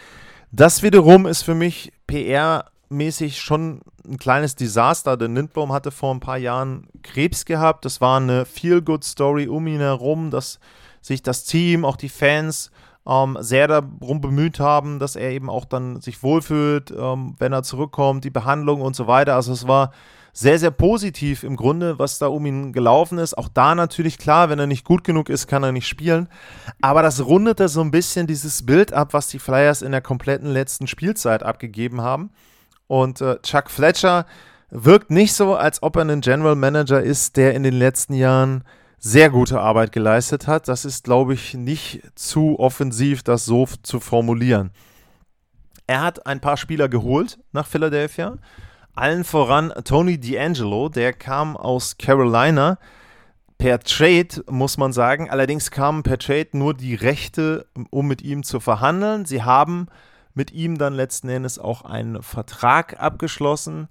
Das 0.50 0.82
wiederum 0.82 1.26
ist 1.26 1.42
für 1.42 1.54
mich 1.54 1.92
PR-mäßig 2.08 3.40
schon 3.40 3.82
ein 4.04 4.18
kleines 4.18 4.56
Desaster, 4.56 5.16
denn 5.16 5.36
Lindblom 5.36 5.72
hatte 5.72 5.92
vor 5.92 6.12
ein 6.12 6.20
paar 6.20 6.38
Jahren 6.38 6.88
Krebs 7.02 7.44
gehabt. 7.44 7.84
Das 7.84 8.00
war 8.00 8.18
eine 8.18 8.44
Feel-Good-Story 8.44 9.46
um 9.46 9.68
ihn 9.68 9.80
herum, 9.80 10.30
dass 10.30 10.58
sich 11.00 11.22
das 11.22 11.44
Team, 11.44 11.84
auch 11.84 11.96
die 11.96 12.08
Fans 12.08 12.70
ähm, 13.06 13.38
sehr 13.40 13.68
darum 13.68 14.20
bemüht 14.20 14.60
haben, 14.60 14.98
dass 14.98 15.16
er 15.16 15.30
eben 15.30 15.48
auch 15.50 15.64
dann 15.64 16.00
sich 16.00 16.22
wohlfühlt, 16.22 16.90
ähm, 16.90 17.34
wenn 17.38 17.52
er 17.52 17.62
zurückkommt, 17.62 18.24
die 18.24 18.30
Behandlung 18.30 18.80
und 18.80 18.94
so 18.94 19.06
weiter. 19.06 19.34
Also 19.34 19.52
es 19.52 19.66
war 19.66 19.92
sehr, 20.32 20.58
sehr 20.58 20.70
positiv 20.70 21.42
im 21.42 21.56
Grunde, 21.56 21.98
was 21.98 22.18
da 22.18 22.28
um 22.28 22.46
ihn 22.46 22.72
gelaufen 22.72 23.18
ist. 23.18 23.36
Auch 23.36 23.48
da 23.48 23.74
natürlich 23.74 24.18
klar, 24.18 24.48
wenn 24.48 24.58
er 24.58 24.66
nicht 24.66 24.84
gut 24.84 25.02
genug 25.02 25.28
ist, 25.28 25.48
kann 25.48 25.62
er 25.62 25.72
nicht 25.72 25.88
spielen. 25.88 26.28
Aber 26.80 27.02
das 27.02 27.24
rundete 27.24 27.68
so 27.68 27.80
ein 27.80 27.90
bisschen 27.90 28.26
dieses 28.26 28.64
Bild 28.64 28.92
ab, 28.92 29.12
was 29.12 29.28
die 29.28 29.38
Flyers 29.38 29.82
in 29.82 29.92
der 29.92 30.02
kompletten 30.02 30.48
letzten 30.48 30.86
Spielzeit 30.86 31.42
abgegeben 31.42 32.00
haben. 32.00 32.30
Und 32.86 33.20
äh, 33.20 33.40
Chuck 33.42 33.70
Fletcher 33.70 34.26
wirkt 34.70 35.10
nicht 35.10 35.34
so, 35.34 35.56
als 35.56 35.82
ob 35.82 35.96
er 35.96 36.02
ein 36.02 36.20
General 36.20 36.56
Manager 36.56 37.02
ist, 37.02 37.36
der 37.36 37.54
in 37.54 37.62
den 37.62 37.74
letzten 37.74 38.14
Jahren 38.14 38.62
sehr 39.00 39.30
gute 39.30 39.60
Arbeit 39.60 39.92
geleistet 39.92 40.46
hat. 40.46 40.68
Das 40.68 40.84
ist, 40.84 41.04
glaube 41.04 41.34
ich, 41.34 41.54
nicht 41.54 42.02
zu 42.14 42.60
offensiv, 42.60 43.22
das 43.22 43.46
so 43.46 43.66
zu 43.82 43.98
formulieren. 43.98 44.70
Er 45.86 46.02
hat 46.02 46.26
ein 46.26 46.40
paar 46.40 46.56
Spieler 46.56 46.88
geholt 46.88 47.40
nach 47.50 47.66
Philadelphia. 47.66 48.36
Allen 48.94 49.24
voran 49.24 49.72
Tony 49.84 50.14
D'Angelo, 50.14 50.90
der 50.90 51.12
kam 51.12 51.56
aus 51.56 51.96
Carolina 51.96 52.78
per 53.56 53.80
Trade, 53.80 54.44
muss 54.48 54.76
man 54.76 54.92
sagen. 54.92 55.30
Allerdings 55.30 55.70
kamen 55.70 56.02
per 56.02 56.18
Trade 56.18 56.50
nur 56.52 56.74
die 56.74 56.94
Rechte, 56.94 57.66
um 57.90 58.06
mit 58.06 58.22
ihm 58.22 58.42
zu 58.42 58.60
verhandeln. 58.60 59.24
Sie 59.24 59.42
haben 59.42 59.88
mit 60.34 60.52
ihm 60.52 60.78
dann 60.78 60.94
letzten 60.94 61.28
Endes 61.28 61.58
auch 61.58 61.82
einen 61.82 62.22
Vertrag 62.22 63.00
abgeschlossen. 63.00 63.88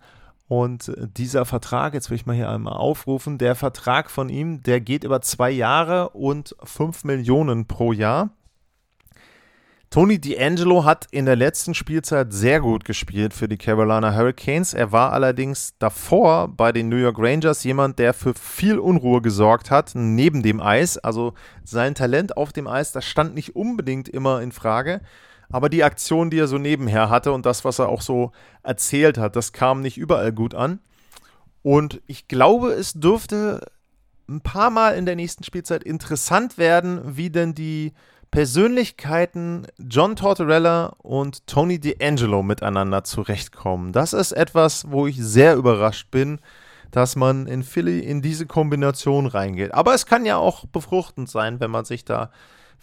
Und 0.49 0.91
dieser 0.97 1.45
Vertrag, 1.45 1.93
jetzt 1.93 2.09
will 2.09 2.15
ich 2.15 2.25
mal 2.25 2.35
hier 2.35 2.49
einmal 2.49 2.73
aufrufen, 2.73 3.37
der 3.37 3.53
Vertrag 3.53 4.09
von 4.09 4.29
ihm, 4.29 4.63
der 4.63 4.81
geht 4.81 5.03
über 5.03 5.21
zwei 5.21 5.51
Jahre 5.51 6.09
und 6.09 6.55
fünf 6.63 7.03
Millionen 7.03 7.67
pro 7.67 7.93
Jahr. 7.93 8.31
Tony 9.91 10.15
D'Angelo 10.15 10.85
hat 10.85 11.05
in 11.11 11.27
der 11.27 11.35
letzten 11.35 11.75
Spielzeit 11.75 12.33
sehr 12.33 12.61
gut 12.61 12.83
gespielt 12.83 13.35
für 13.35 13.47
die 13.47 13.57
Carolina 13.57 14.15
Hurricanes. 14.15 14.73
Er 14.73 14.91
war 14.91 15.13
allerdings 15.13 15.75
davor 15.77 16.47
bei 16.47 16.71
den 16.71 16.89
New 16.89 16.95
York 16.95 17.17
Rangers 17.19 17.63
jemand, 17.63 17.99
der 17.99 18.15
für 18.15 18.33
viel 18.33 18.79
Unruhe 18.79 19.21
gesorgt 19.21 19.69
hat, 19.69 19.91
neben 19.93 20.41
dem 20.41 20.61
Eis. 20.61 20.97
Also 20.97 21.35
sein 21.63 21.93
Talent 21.93 22.37
auf 22.37 22.53
dem 22.53 22.67
Eis, 22.67 22.91
das 22.91 23.05
stand 23.05 23.35
nicht 23.35 23.55
unbedingt 23.55 24.09
immer 24.09 24.41
in 24.41 24.51
Frage. 24.51 25.01
Aber 25.51 25.69
die 25.69 25.83
Aktion, 25.83 26.29
die 26.29 26.39
er 26.39 26.47
so 26.47 26.57
nebenher 26.57 27.09
hatte 27.09 27.31
und 27.31 27.45
das, 27.45 27.65
was 27.65 27.79
er 27.79 27.89
auch 27.89 28.01
so 28.01 28.31
erzählt 28.63 29.17
hat, 29.17 29.35
das 29.35 29.51
kam 29.51 29.81
nicht 29.81 29.97
überall 29.97 30.31
gut 30.31 30.53
an. 30.53 30.79
Und 31.63 32.01
ich 32.07 32.27
glaube, 32.27 32.71
es 32.71 32.93
dürfte 32.93 33.61
ein 34.29 34.41
paar 34.41 34.69
Mal 34.69 34.95
in 34.95 35.05
der 35.05 35.15
nächsten 35.15 35.43
Spielzeit 35.43 35.83
interessant 35.83 36.57
werden, 36.57 37.01
wie 37.17 37.29
denn 37.31 37.55
die 37.55 37.93
Persönlichkeiten 38.31 39.65
John 39.79 40.15
Tortorella 40.15 40.95
und 40.99 41.47
Tony 41.47 41.75
D'Angelo 41.77 42.43
miteinander 42.43 43.03
zurechtkommen. 43.03 43.91
Das 43.91 44.13
ist 44.13 44.33
etwas, 44.33 44.91
wo 44.91 45.07
ich 45.07 45.17
sehr 45.17 45.55
überrascht 45.55 46.11
bin, 46.11 46.39
dass 46.91 47.15
man 47.15 47.47
in 47.47 47.63
Philly 47.63 47.99
in 47.99 48.21
diese 48.21 48.45
Kombination 48.45 49.25
reingeht. 49.25 49.73
Aber 49.73 49.95
es 49.95 50.05
kann 50.05 50.25
ja 50.25 50.37
auch 50.37 50.65
befruchtend 50.65 51.27
sein, 51.27 51.59
wenn 51.59 51.71
man 51.71 51.85
sich 51.85 52.05
da 52.05 52.29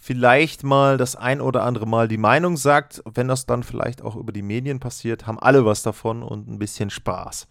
vielleicht 0.07 0.63
mal 0.63 0.99
das 0.99 1.17
ein 1.17 1.41
oder 1.41 1.65
andere 1.65 1.85
Mal 1.85 2.07
die 2.07 2.17
Meinung 2.17 2.57
sagt. 2.57 3.03
Wenn 3.13 3.27
das 3.27 3.45
dann 3.45 3.65
vielleicht 3.65 4.03
auch 4.03 4.15
über 4.15 4.31
die 4.31 4.43
Medien 4.43 4.79
passiert, 4.79 5.27
haben 5.27 5.41
alle 5.41 5.65
was 5.65 5.83
davon 5.83 6.23
und 6.23 6.49
ein 6.49 6.61
bisschen 6.61 6.91
Spaß. 6.91 7.49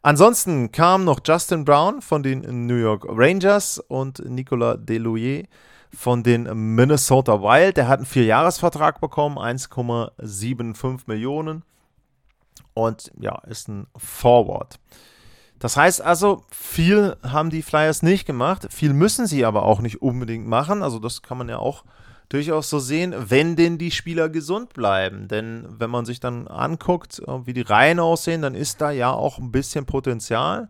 Ansonsten 0.00 0.70
kam 0.70 1.04
noch 1.04 1.18
Justin 1.26 1.64
Brown 1.64 2.02
von 2.02 2.22
den 2.22 2.66
New 2.68 2.76
York 2.76 3.04
Rangers 3.08 3.80
und 3.80 4.24
Nicolas 4.30 4.78
Delouier 4.80 5.42
von 5.92 6.22
den 6.22 6.44
Minnesota 6.76 7.42
Wild. 7.42 7.78
Der 7.78 7.88
hat 7.88 7.98
einen 7.98 8.06
Vierjahresvertrag 8.06 9.00
bekommen, 9.00 9.36
1,75 9.36 11.00
Millionen. 11.06 11.64
Und 12.74 13.10
ja, 13.18 13.38
ist 13.48 13.66
ein 13.66 13.88
Forward. 13.96 14.78
Das 15.66 15.76
heißt 15.76 16.00
also, 16.00 16.44
viel 16.52 17.16
haben 17.24 17.50
die 17.50 17.60
Flyers 17.60 18.04
nicht 18.04 18.24
gemacht, 18.24 18.68
viel 18.70 18.92
müssen 18.92 19.26
sie 19.26 19.44
aber 19.44 19.64
auch 19.64 19.80
nicht 19.80 20.00
unbedingt 20.00 20.46
machen. 20.46 20.80
Also 20.80 21.00
das 21.00 21.22
kann 21.22 21.38
man 21.38 21.48
ja 21.48 21.58
auch 21.58 21.82
durchaus 22.28 22.70
so 22.70 22.78
sehen, 22.78 23.12
wenn 23.18 23.56
denn 23.56 23.76
die 23.76 23.90
Spieler 23.90 24.28
gesund 24.28 24.74
bleiben. 24.74 25.26
Denn 25.26 25.66
wenn 25.76 25.90
man 25.90 26.06
sich 26.06 26.20
dann 26.20 26.46
anguckt, 26.46 27.18
äh, 27.18 27.46
wie 27.46 27.52
die 27.52 27.62
Reihen 27.62 27.98
aussehen, 27.98 28.42
dann 28.42 28.54
ist 28.54 28.80
da 28.80 28.92
ja 28.92 29.10
auch 29.10 29.38
ein 29.38 29.50
bisschen 29.50 29.86
Potenzial. 29.86 30.68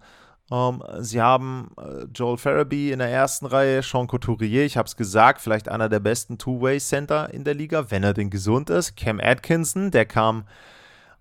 Ähm, 0.51 0.83
sie 1.01 1.21
haben 1.21 1.73
äh, 1.77 2.07
Joel 2.15 2.39
Farabee 2.39 2.91
in 2.91 3.01
der 3.01 3.11
ersten 3.11 3.45
Reihe, 3.45 3.83
Sean 3.83 4.07
Couturier, 4.07 4.65
ich 4.65 4.79
habe 4.79 4.87
es 4.87 4.97
gesagt, 4.97 5.43
vielleicht 5.43 5.69
einer 5.69 5.91
der 5.91 6.01
besten 6.01 6.39
Two-Way-Center 6.39 7.35
in 7.35 7.45
der 7.45 7.53
Liga, 7.53 7.91
wenn 7.91 8.03
er 8.03 8.15
denn 8.15 8.31
gesund 8.31 8.71
ist. 8.71 8.97
Cam 8.97 9.21
Atkinson, 9.21 9.91
der 9.91 10.07
kam 10.07 10.47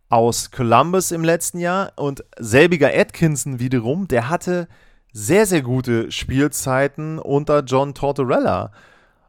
aus 0.10 0.52
Columbus 0.52 1.12
im 1.12 1.24
letzten 1.24 1.60
Jahr 1.60 1.94
und 1.96 2.24
selbiger 2.38 2.92
Atkinson 2.94 3.60
wiederum, 3.60 4.08
der 4.08 4.30
hatte 4.30 4.68
sehr, 5.12 5.46
sehr 5.46 5.62
gute 5.62 6.12
Spielzeiten 6.12 7.20
unter 7.20 7.62
John 7.62 7.94
Tortorella. 7.94 8.72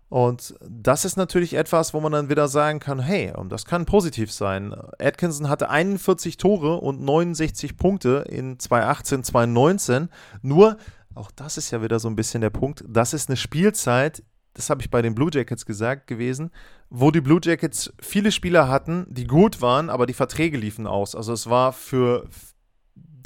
Und 0.09 0.55
das 0.61 1.05
ist 1.05 1.17
natürlich 1.17 1.55
etwas, 1.55 1.93
wo 1.93 2.01
man 2.01 2.13
dann 2.13 2.29
wieder 2.29 2.47
sagen 2.47 2.79
kann, 2.79 3.01
hey, 3.01 3.33
das 3.49 3.65
kann 3.65 3.87
positiv 3.87 4.33
sein. 4.33 4.75
Atkinson 5.01 5.49
hatte 5.49 5.69
41 5.69 6.37
Tore 6.37 6.77
und 6.77 7.01
69 7.03 7.77
Punkte 7.77 8.25
in 8.29 8.59
2018, 8.59 9.25
2019. 9.25 10.09
Nur, 10.43 10.77
auch 11.15 11.31
das 11.33 11.57
ist 11.57 11.73
ja 11.73 11.83
wieder 11.83 11.99
so 11.99 12.09
ein 12.09 12.17
bisschen 12.17 12.41
der 12.41 12.51
Punkt, 12.51 12.85
das 12.87 13.15
ist 13.15 13.29
eine 13.29 13.37
Spielzeit, 13.37 14.23
das 14.57 14.71
habe 14.71 14.81
ich 14.81 14.91
bei 14.91 15.03
den 15.03 15.15
Blue 15.15 15.31
Jackets 15.33 15.67
gesagt 15.67 16.07
gewesen, 16.07 16.51
wo 16.89 17.11
die 17.11 17.21
Blue 17.21 17.41
Jackets 17.43 17.93
viele 18.01 18.33
Spieler 18.33 18.69
hatten, 18.69 19.07
die 19.09 19.27
gut 19.27 19.61
waren, 19.61 19.91
aber 19.91 20.07
die 20.07 20.15
Verträge 20.15 20.57
liefen 20.57 20.87
aus. 20.87 21.15
Also 21.15 21.35
es 21.35 21.51
war 21.51 21.75
für 21.75 22.27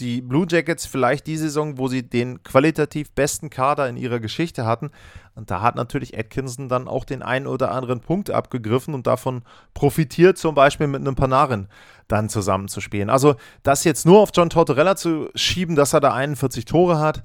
die 0.00 0.22
Blue 0.22 0.46
Jackets 0.49 0.87
vielleicht 0.87 1.28
die 1.28 1.37
Saison, 1.37 1.78
wo 1.78 1.87
sie 1.87 2.02
den 2.02 2.42
qualitativ 2.42 3.12
besten 3.12 3.49
Kader 3.49 3.88
in 3.88 3.96
ihrer 3.96 4.18
Geschichte 4.18 4.66
hatten. 4.66 4.90
Und 5.37 5.52
da 5.52 5.60
hat 5.60 5.76
natürlich 5.76 6.18
Atkinson 6.18 6.68
dann 6.68 6.88
auch 6.88 7.04
den 7.04 7.22
einen 7.22 7.46
oder 7.46 7.70
anderen 7.70 8.00
Punkt 8.00 8.30
abgegriffen 8.30 8.94
und 8.94 9.06
davon 9.06 9.42
profitiert, 9.72 10.37
zum 10.37 10.56
Beispiel 10.56 10.88
mit 10.88 11.00
einem 11.00 11.14
Panarin 11.14 11.68
dann 12.08 12.28
zusammenzuspielen. 12.28 13.08
Also 13.08 13.37
das 13.62 13.84
jetzt 13.84 14.04
nur 14.04 14.20
auf 14.20 14.30
John 14.34 14.50
Tortorella 14.50 14.96
zu 14.96 15.28
schieben, 15.37 15.76
dass 15.76 15.92
er 15.92 16.00
da 16.00 16.12
41 16.12 16.64
Tore 16.64 16.99
hat, 16.99 17.22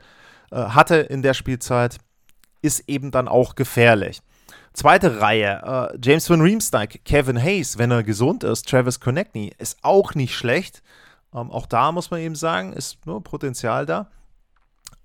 äh, 0.52 0.58
hatte 0.58 0.98
in 0.98 1.24
der 1.24 1.34
Spielzeit, 1.34 1.98
ist 2.66 2.88
eben 2.88 3.12
dann 3.12 3.28
auch 3.28 3.56
gefährlich. 3.56 4.22
Zweite 4.74 5.22
Reihe, 5.22 5.92
äh, 5.94 5.98
James 6.04 6.30
Van 6.30 6.42
Riemsdyk, 6.42 7.06
Kevin 7.06 7.42
Hayes, 7.42 7.78
wenn 7.78 7.92
er 7.92 8.04
gesund 8.04 8.44
ist, 8.44 8.68
Travis 8.68 9.00
Konechny, 9.00 9.54
ist 9.58 9.78
auch 9.84 10.16
nicht 10.16 10.36
schlecht. 10.36 10.84
Ähm, 11.34 11.50
auch 11.52 11.66
da 11.66 11.92
muss 11.92 12.12
man 12.12 12.20
eben 12.20 12.36
sagen, 12.36 12.74
ist 12.74 13.06
nur 13.06 13.24
Potenzial 13.24 13.86
da. 13.86 14.10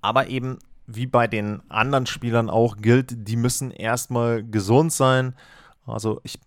Aber 0.01 0.27
eben 0.27 0.59
wie 0.87 1.07
bei 1.07 1.29
den 1.29 1.63
anderen 1.69 2.07
Spielern 2.07 2.51
auch 2.51 2.79
gilt, 2.79 3.29
die 3.29 3.37
müssen 3.37 3.71
erstmal 3.71 4.43
gesund 4.43 4.93
sein. 4.93 5.37
Also 5.87 6.21
ich 6.25 6.39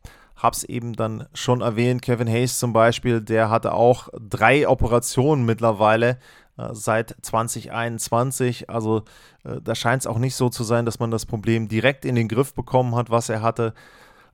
habe 0.43 0.55
es 0.55 0.65
eben 0.65 0.93
dann 0.93 1.25
schon 1.33 1.61
erwähnt, 1.61 2.01
Kevin 2.01 2.27
Hayes 2.27 2.59
zum 2.59 2.73
Beispiel, 2.73 3.21
der 3.21 3.49
hatte 3.49 3.73
auch 3.73 4.09
drei 4.19 4.67
Operationen 4.67 5.45
mittlerweile 5.45 6.19
äh, 6.57 6.69
seit 6.73 7.15
2021. 7.21 8.69
Also 8.69 9.03
äh, 9.45 9.61
da 9.63 9.73
scheint 9.73 10.03
es 10.03 10.07
auch 10.07 10.19
nicht 10.19 10.35
so 10.35 10.49
zu 10.49 10.63
sein, 10.63 10.85
dass 10.85 10.99
man 10.99 11.11
das 11.11 11.25
Problem 11.25 11.69
direkt 11.69 12.03
in 12.03 12.15
den 12.15 12.27
Griff 12.27 12.53
bekommen 12.53 12.95
hat, 12.95 13.09
was 13.09 13.29
er 13.29 13.41
hatte. 13.41 13.73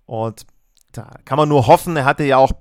Und 0.06 0.48
da 0.92 1.12
kann 1.26 1.38
man 1.38 1.48
nur 1.48 1.68
hoffen, 1.68 1.96
er 1.96 2.06
hatte 2.06 2.24
ja 2.24 2.38
auch 2.38 2.52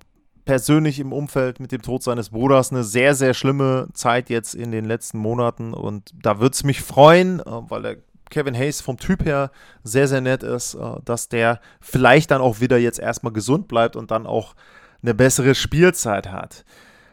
persönlich 0.45 1.01
im 1.01 1.13
Umfeld 1.13 1.61
mit 1.61 1.73
dem 1.73 1.83
Tod 1.83 2.03
seines 2.03 2.31
Bruders 2.31 2.71
eine 2.71 2.85
sehr, 2.85 3.15
sehr 3.15 3.35
schlimme 3.35 3.89
Zeit 3.95 4.31
jetzt 4.31 4.55
in 4.55 4.73
den 4.73 4.85
letzten 4.85 5.19
Monaten. 5.19 5.73
Und 5.75 6.11
da 6.15 6.39
würde 6.39 6.55
es 6.55 6.65
mich 6.65 6.83
freuen, 6.83 7.41
äh, 7.41 7.45
weil 7.47 7.83
der 7.83 7.97
Kevin 8.31 8.55
Hayes 8.55 8.81
vom 8.81 8.97
Typ 8.99 9.25
her 9.25 9.51
sehr, 9.83 10.09
sehr 10.09 10.21
nett 10.21 10.43
ist, 10.43 10.75
äh, 10.75 10.97
dass 11.05 11.29
der 11.29 11.61
vielleicht 11.81 12.31
dann 12.31 12.41
auch 12.41 12.61
wieder 12.61 12.79
jetzt 12.79 12.99
erstmal 12.99 13.33
gesund 13.33 13.69
bleibt 13.69 13.97
und 13.97 14.11
dann 14.11 14.27
auch 14.27 14.55
eine 15.03 15.15
bessere 15.15 15.55
Spielzeit 15.55 16.31
hat. 16.31 16.65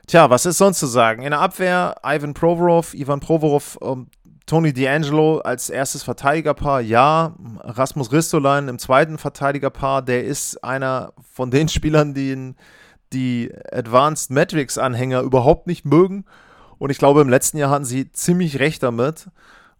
Tja, 0.08 0.30
was 0.30 0.46
ist 0.46 0.58
sonst 0.58 0.80
zu 0.80 0.88
sagen? 0.88 1.24
In 1.24 1.32
der 1.32 1.40
Abwehr 1.40 1.96
Ivan 2.04 2.34
Provorov, 2.34 2.94
Ivan 2.94 3.20
Provorov, 3.20 3.78
ähm, 3.82 4.08
Tony 4.46 4.70
D'Angelo 4.70 5.40
als 5.40 5.72
erstes 5.72 6.04
Verteidigerpaar, 6.04 6.82
ja. 6.82 7.36
Rasmus 7.62 8.12
Ristolainen 8.12 8.70
im 8.70 8.78
zweiten 8.78 9.18
Verteidigerpaar, 9.18 10.04
der 10.04 10.24
ist 10.24 10.64
einer 10.64 11.14
von 11.34 11.50
den 11.50 11.68
Spielern, 11.70 12.14
die 12.14 12.54
die 13.14 13.52
Advanced 13.72 14.30
Metrics 14.30 14.78
Anhänger 14.78 15.22
überhaupt 15.22 15.68
nicht 15.68 15.86
mögen. 15.86 16.26
Und 16.78 16.90
ich 16.90 16.98
glaube, 16.98 17.22
im 17.22 17.30
letzten 17.30 17.58
Jahr 17.58 17.70
hatten 17.70 17.86
sie 17.86 18.12
ziemlich 18.12 18.60
recht 18.60 18.84
damit. 18.84 19.28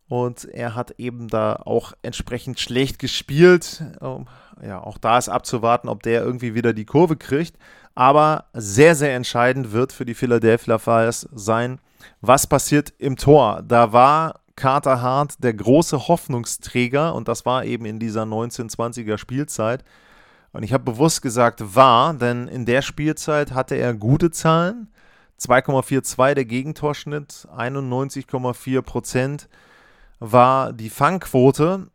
Und 0.08 0.46
er 0.46 0.76
hat 0.76 0.92
eben 1.00 1.28
da 1.28 1.56
auch 1.66 1.94
entsprechend 2.02 2.60
schlecht 2.60 3.00
gespielt. 3.00 3.84
Ähm, 4.02 4.28
ja, 4.62 4.82
auch 4.82 4.98
da 4.98 5.18
ist 5.18 5.30
abzuwarten, 5.30 5.90
ob 5.90 6.04
der 6.04 6.24
irgendwie 6.24 6.54
wieder 6.54 6.74
die 6.74 6.86
Kurve 6.86 7.18
kriegt. 7.18 7.58
Aber 7.96 8.46
sehr, 8.54 8.94
sehr 8.96 9.16
entscheidend 9.16 9.72
wird 9.72 9.94
für 9.94 10.06
die 10.06 10.14
Philadelphia 10.14 10.78
Flyers 10.78 11.28
sein, 11.34 11.80
was 12.22 12.46
passiert 12.46 12.94
im 13.00 13.16
Tor. 13.16 13.64
Da 13.66 13.94
war 13.94 14.42
Carter 14.56 15.02
Hart 15.02 15.44
der 15.44 15.54
große 15.54 16.08
Hoffnungsträger 16.08 17.14
und 17.14 17.28
das 17.28 17.46
war 17.46 17.66
eben 17.66 17.86
in 17.86 18.00
dieser 18.00 18.24
1920er 18.24 19.18
Spielzeit. 19.18 19.84
Und 20.52 20.64
ich 20.64 20.72
habe 20.72 20.84
bewusst 20.84 21.22
gesagt 21.22 21.76
war, 21.76 22.14
denn 22.14 22.48
in 22.48 22.66
der 22.66 22.82
Spielzeit 22.82 23.54
hatte 23.54 23.76
er 23.76 23.94
gute 23.94 24.32
Zahlen. 24.32 24.88
2,42 25.40 26.34
der 26.34 26.46
Gegentorschnitt, 26.46 27.48
91,4 27.54 28.82
Prozent 28.82 29.50
war 30.20 30.74
die 30.74 30.90
Fangquote 30.90 31.90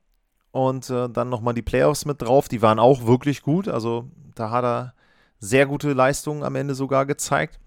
und 0.51 0.91
äh, 0.91 1.09
dann 1.09 1.29
nochmal 1.29 1.55
die 1.55 1.63
Playoffs 1.63 2.05
mit 2.05 2.23
drauf. 2.23 2.49
Die 2.49 2.63
waren 2.63 2.79
auch 2.79 3.07
wirklich 3.07 3.43
gut. 3.43 3.69
Also 3.69 4.11
da 4.35 4.51
hat 4.51 4.65
er 4.65 4.95
sehr 5.39 5.67
gute 5.67 5.93
Leistungen 5.93 6.43
am 6.43 6.55
Ende 6.55 6.75
sogar 6.75 7.07
gezeigt. 7.07 7.59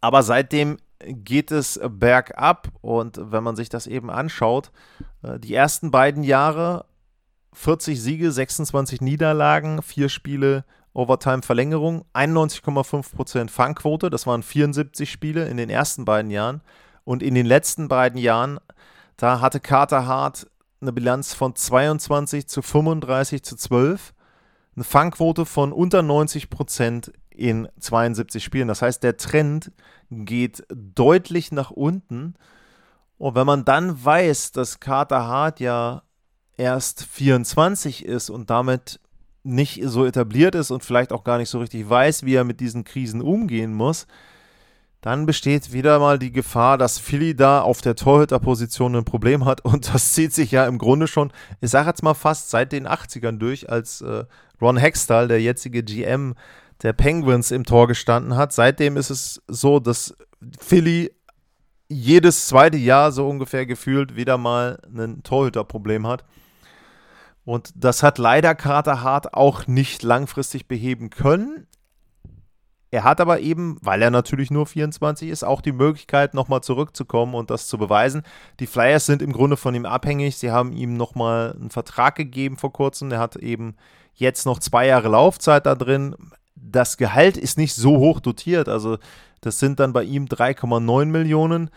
Aber 0.00 0.22
seitdem 0.22 0.78
geht 1.00 1.50
es 1.50 1.80
bergab 1.88 2.68
und 2.80 3.20
wenn 3.20 3.44
man 3.44 3.56
sich 3.56 3.68
das 3.68 3.86
eben 3.86 4.10
anschaut, 4.10 4.70
äh, 5.22 5.38
die 5.38 5.54
ersten 5.54 5.90
beiden 5.90 6.22
Jahre 6.22 6.86
40 7.52 8.00
Siege, 8.00 8.30
26 8.30 9.00
Niederlagen, 9.00 9.82
vier 9.82 10.08
Spiele 10.08 10.64
Overtime-Verlängerung, 10.94 12.04
91,5% 12.14 13.50
Fangquote, 13.50 14.10
das 14.10 14.26
waren 14.26 14.42
74 14.42 15.10
Spiele 15.10 15.48
in 15.48 15.56
den 15.56 15.70
ersten 15.70 16.04
beiden 16.04 16.30
Jahren. 16.30 16.60
Und 17.04 17.22
in 17.22 17.34
den 17.34 17.46
letzten 17.46 17.88
beiden 17.88 18.18
Jahren, 18.18 18.58
da 19.18 19.40
hatte 19.40 19.60
Carter 19.60 20.06
Hart 20.06 20.48
eine 20.80 20.92
Bilanz 20.92 21.34
von 21.34 21.54
22 21.54 22.48
zu 22.48 22.62
35 22.62 23.42
zu 23.42 23.56
12, 23.56 24.14
eine 24.76 24.84
Fangquote 24.84 25.44
von 25.44 25.72
unter 25.72 26.00
90% 26.00 27.12
in 27.30 27.68
72 27.80 28.42
Spielen. 28.42 28.68
Das 28.68 28.80
heißt, 28.80 29.02
der 29.02 29.16
Trend 29.16 29.72
geht 30.08 30.64
deutlich 30.70 31.50
nach 31.50 31.72
unten. 31.72 32.34
Und 33.18 33.34
wenn 33.34 33.46
man 33.46 33.64
dann 33.64 34.04
weiß, 34.04 34.52
dass 34.52 34.78
Carter 34.78 35.26
Hart 35.26 35.58
ja 35.58 36.02
erst 36.56 37.04
24 37.04 38.04
ist 38.04 38.30
und 38.30 38.50
damit 38.50 39.00
nicht 39.42 39.80
so 39.84 40.06
etabliert 40.06 40.54
ist 40.54 40.70
und 40.70 40.84
vielleicht 40.84 41.12
auch 41.12 41.24
gar 41.24 41.38
nicht 41.38 41.48
so 41.48 41.58
richtig 41.58 41.88
weiß, 41.88 42.22
wie 42.22 42.34
er 42.34 42.44
mit 42.44 42.60
diesen 42.60 42.84
Krisen 42.84 43.20
umgehen 43.20 43.74
muss, 43.74 44.06
dann 45.00 45.26
besteht 45.26 45.72
wieder 45.72 46.00
mal 46.00 46.18
die 46.18 46.32
Gefahr, 46.32 46.76
dass 46.76 46.98
Philly 46.98 47.36
da 47.36 47.60
auf 47.60 47.80
der 47.80 47.94
Torhüterposition 47.94 48.96
ein 48.96 49.04
Problem 49.04 49.44
hat. 49.44 49.64
Und 49.64 49.94
das 49.94 50.12
zieht 50.12 50.34
sich 50.34 50.50
ja 50.50 50.66
im 50.66 50.78
Grunde 50.78 51.06
schon, 51.06 51.32
ich 51.60 51.70
sage 51.70 51.88
jetzt 51.88 52.02
mal 52.02 52.14
fast 52.14 52.50
seit 52.50 52.72
den 52.72 52.88
80ern 52.88 53.38
durch, 53.38 53.70
als 53.70 54.00
äh, 54.00 54.24
Ron 54.60 54.76
Hextall, 54.76 55.28
der 55.28 55.40
jetzige 55.40 55.84
GM 55.84 56.34
der 56.82 56.92
Penguins, 56.92 57.50
im 57.50 57.64
Tor 57.64 57.86
gestanden 57.86 58.36
hat. 58.36 58.52
Seitdem 58.52 58.96
ist 58.96 59.10
es 59.10 59.42
so, 59.46 59.78
dass 59.78 60.16
Philly 60.60 61.12
jedes 61.88 62.48
zweite 62.48 62.76
Jahr 62.76 63.12
so 63.12 63.28
ungefähr 63.28 63.66
gefühlt 63.66 64.16
wieder 64.16 64.36
mal 64.36 64.78
ein 64.94 65.22
Torhüterproblem 65.22 66.06
hat. 66.06 66.24
Und 67.44 67.70
das 67.76 68.02
hat 68.02 68.18
leider 68.18 68.54
Carter 68.54 69.02
Hart 69.02 69.32
auch 69.32 69.66
nicht 69.66 70.02
langfristig 70.02 70.68
beheben 70.68 71.08
können. 71.08 71.66
Er 72.90 73.04
hat 73.04 73.20
aber 73.20 73.40
eben, 73.40 73.76
weil 73.82 74.00
er 74.00 74.10
natürlich 74.10 74.50
nur 74.50 74.66
24 74.66 75.28
ist, 75.28 75.44
auch 75.44 75.60
die 75.60 75.72
Möglichkeit, 75.72 76.32
nochmal 76.32 76.62
zurückzukommen 76.62 77.34
und 77.34 77.50
das 77.50 77.66
zu 77.66 77.76
beweisen. 77.76 78.22
Die 78.60 78.66
Flyers 78.66 79.04
sind 79.04 79.20
im 79.20 79.32
Grunde 79.32 79.58
von 79.58 79.74
ihm 79.74 79.84
abhängig. 79.84 80.36
Sie 80.36 80.50
haben 80.50 80.72
ihm 80.72 80.96
nochmal 80.96 81.54
einen 81.58 81.70
Vertrag 81.70 82.14
gegeben 82.14 82.56
vor 82.56 82.72
kurzem. 82.72 83.12
Er 83.12 83.18
hat 83.18 83.36
eben 83.36 83.76
jetzt 84.14 84.46
noch 84.46 84.58
zwei 84.58 84.86
Jahre 84.86 85.08
Laufzeit 85.08 85.66
da 85.66 85.74
drin. 85.74 86.16
Das 86.56 86.96
Gehalt 86.96 87.36
ist 87.36 87.58
nicht 87.58 87.74
so 87.74 87.98
hoch 87.98 88.20
dotiert. 88.20 88.68
Also 88.68 88.96
das 89.42 89.58
sind 89.58 89.80
dann 89.80 89.92
bei 89.92 90.04
ihm 90.04 90.24
3,9 90.24 91.04
Millionen. 91.06 91.70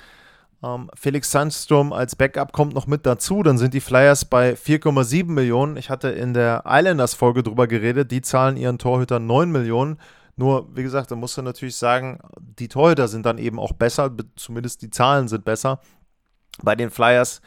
Ähm, 0.64 0.90
Felix 0.94 1.32
Sandstrom 1.32 1.92
als 1.92 2.16
Backup 2.16 2.54
kommt 2.54 2.74
noch 2.74 2.88
mit 2.88 3.06
dazu. 3.06 3.44
Dann 3.44 3.58
sind 3.58 3.74
die 3.74 3.82
Flyers 3.82 4.26
bei 4.26 4.54
4,7 4.54 5.26
Millionen. 5.26 5.76
Ich 5.76 5.90
hatte 5.90 6.10
in 6.10 6.34
der 6.34 6.64
Islanders-Folge 6.66 7.44
drüber 7.44 7.68
geredet. 7.68 8.12
Die 8.12 8.22
zahlen 8.22 8.56
ihren 8.56 8.78
Torhütern 8.78 9.26
9 9.26 9.52
Millionen. 9.52 9.98
Nur, 10.42 10.76
wie 10.76 10.82
gesagt, 10.82 11.12
da 11.12 11.16
musst 11.16 11.38
du 11.38 11.44
natürlich 11.44 11.76
sagen, 11.76 12.18
die 12.40 12.68
Torhüter 12.68 13.08
sind 13.08 13.28
dann 13.28 13.38
eben 13.38 13.60
auch 13.60 13.74
besser, 13.74 14.12
zumindest 14.36 14.82
die 14.82 14.90
Zahlen 14.90 15.28
sind 15.28 15.46
besser. 15.46 15.80
Bei 16.64 16.76
den 16.76 16.90
Flyers, 16.90 17.44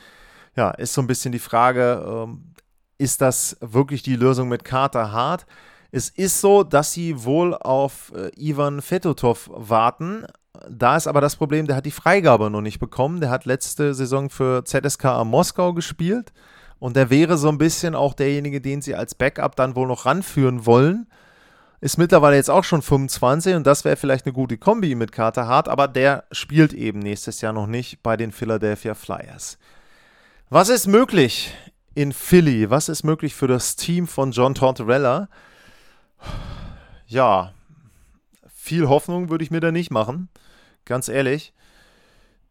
ja, 0.54 0.70
ist 0.70 0.94
so 0.94 1.00
ein 1.00 1.09
bisschen 1.09 1.33
die 1.33 1.40
Frage, 1.40 2.04
ähm, 2.07 2.52
ist 2.96 3.20
das 3.20 3.57
wirklich 3.61 4.04
die 4.04 4.14
Lösung 4.14 4.48
mit 4.48 4.62
Carter 4.62 5.11
Hart? 5.11 5.44
Es 5.90 6.09
ist 6.09 6.40
so, 6.40 6.62
dass 6.62 6.92
sie 6.92 7.24
wohl 7.24 7.54
auf 7.54 8.12
äh, 8.14 8.30
Ivan 8.37 8.80
Fetotov 8.80 9.50
warten, 9.52 10.24
da 10.70 10.96
ist 10.96 11.09
aber 11.09 11.20
das 11.20 11.35
Problem, 11.35 11.66
der 11.66 11.74
hat 11.74 11.87
die 11.87 11.90
Freigabe 11.90 12.48
noch 12.48 12.61
nicht 12.61 12.78
bekommen. 12.78 13.20
Der 13.20 13.30
hat 13.30 13.44
letzte 13.44 13.92
Saison 13.92 14.30
für 14.30 14.64
ZSKA 14.64 15.24
Moskau 15.24 15.74
gespielt 15.74 16.33
und 16.78 16.94
der 16.94 17.11
wäre 17.11 17.38
so 17.38 17.48
ein 17.48 17.59
bisschen 17.59 17.96
auch 17.96 18.14
derjenige, 18.14 18.61
den 18.61 18.83
sie 18.83 18.94
als 18.94 19.16
Backup 19.16 19.57
dann 19.57 19.74
wohl 19.74 19.88
noch 19.88 20.07
ranführen 20.07 20.64
wollen. 20.64 21.09
Ist 21.85 21.99
mittlerweile 21.99 22.37
jetzt 22.37 22.49
auch 22.49 22.64
schon 22.64 22.81
25 22.81 23.57
und 23.57 23.66
das 23.66 23.85
wäre 23.85 23.97
vielleicht 23.97 24.25
eine 24.25 24.33
gute 24.33 24.57
Kombi 24.57 24.94
mit 24.94 25.12
Carter 25.12 25.47
Hart, 25.47 25.68
aber 25.68 25.87
der 25.87 26.25
spielt 26.33 26.73
eben 26.73 27.01
nächstes 27.01 27.42
Jahr 27.42 27.53
noch 27.53 27.66
nicht 27.66 28.03
bei 28.03 28.16
den 28.16 28.33
Philadelphia 28.33 28.94
Flyers. 28.94 29.59
Was 30.49 30.70
ist 30.70 30.87
möglich 30.87 31.53
in 31.94 32.14
Philly? 32.14 32.70
Was 32.70 32.88
ist 32.88 33.05
möglich 33.05 33.35
für 33.35 33.49
das 33.49 33.77
Team 33.77 34.07
von 34.07 34.33
John 34.33 34.55
Tortorella? 34.55 35.29
Ja, 37.07 37.53
viel 38.55 38.88
Hoffnung 38.88 39.29
würde 39.29 39.44
ich 39.44 39.51
mir 39.51 39.61
da 39.61 39.70
nicht 39.70 39.90
machen 39.90 40.31
ganz 40.87 41.09
ehrlich. 41.09 41.53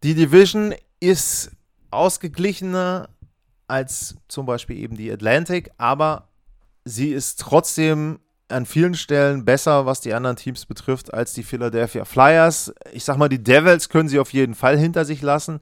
Die 0.04 0.14
Division 0.14 0.76
ist 1.00 1.50
ausgeglichener 1.90 3.10
als 3.66 4.14
zum 4.28 4.46
Beispiel 4.46 4.78
eben 4.78 4.96
die 4.96 5.12
Atlantic, 5.12 5.72
aber 5.80 6.28
sie 6.86 7.10
ist 7.10 7.40
trotzdem 7.40 8.20
an 8.50 8.66
vielen 8.66 8.94
Stellen 8.94 9.46
besser, 9.46 9.86
was 9.86 10.02
die 10.02 10.14
anderen 10.14 10.36
Teams 10.36 10.66
betrifft, 10.66 11.14
als 11.14 11.34
die 11.34 11.44
Philadelphia 11.44 12.06
Flyers. 12.06 12.74
Ich 12.92 13.04
sag 13.04 13.18
mal, 13.18 13.30
die 13.30 13.44
Devils 13.44 13.90
können 13.90 14.10
sie 14.10 14.20
auf 14.20 14.34
jeden 14.34 14.56
Fall 14.56 14.78
hinter 14.78 15.06
sich 15.06 15.22
lassen. 15.22 15.60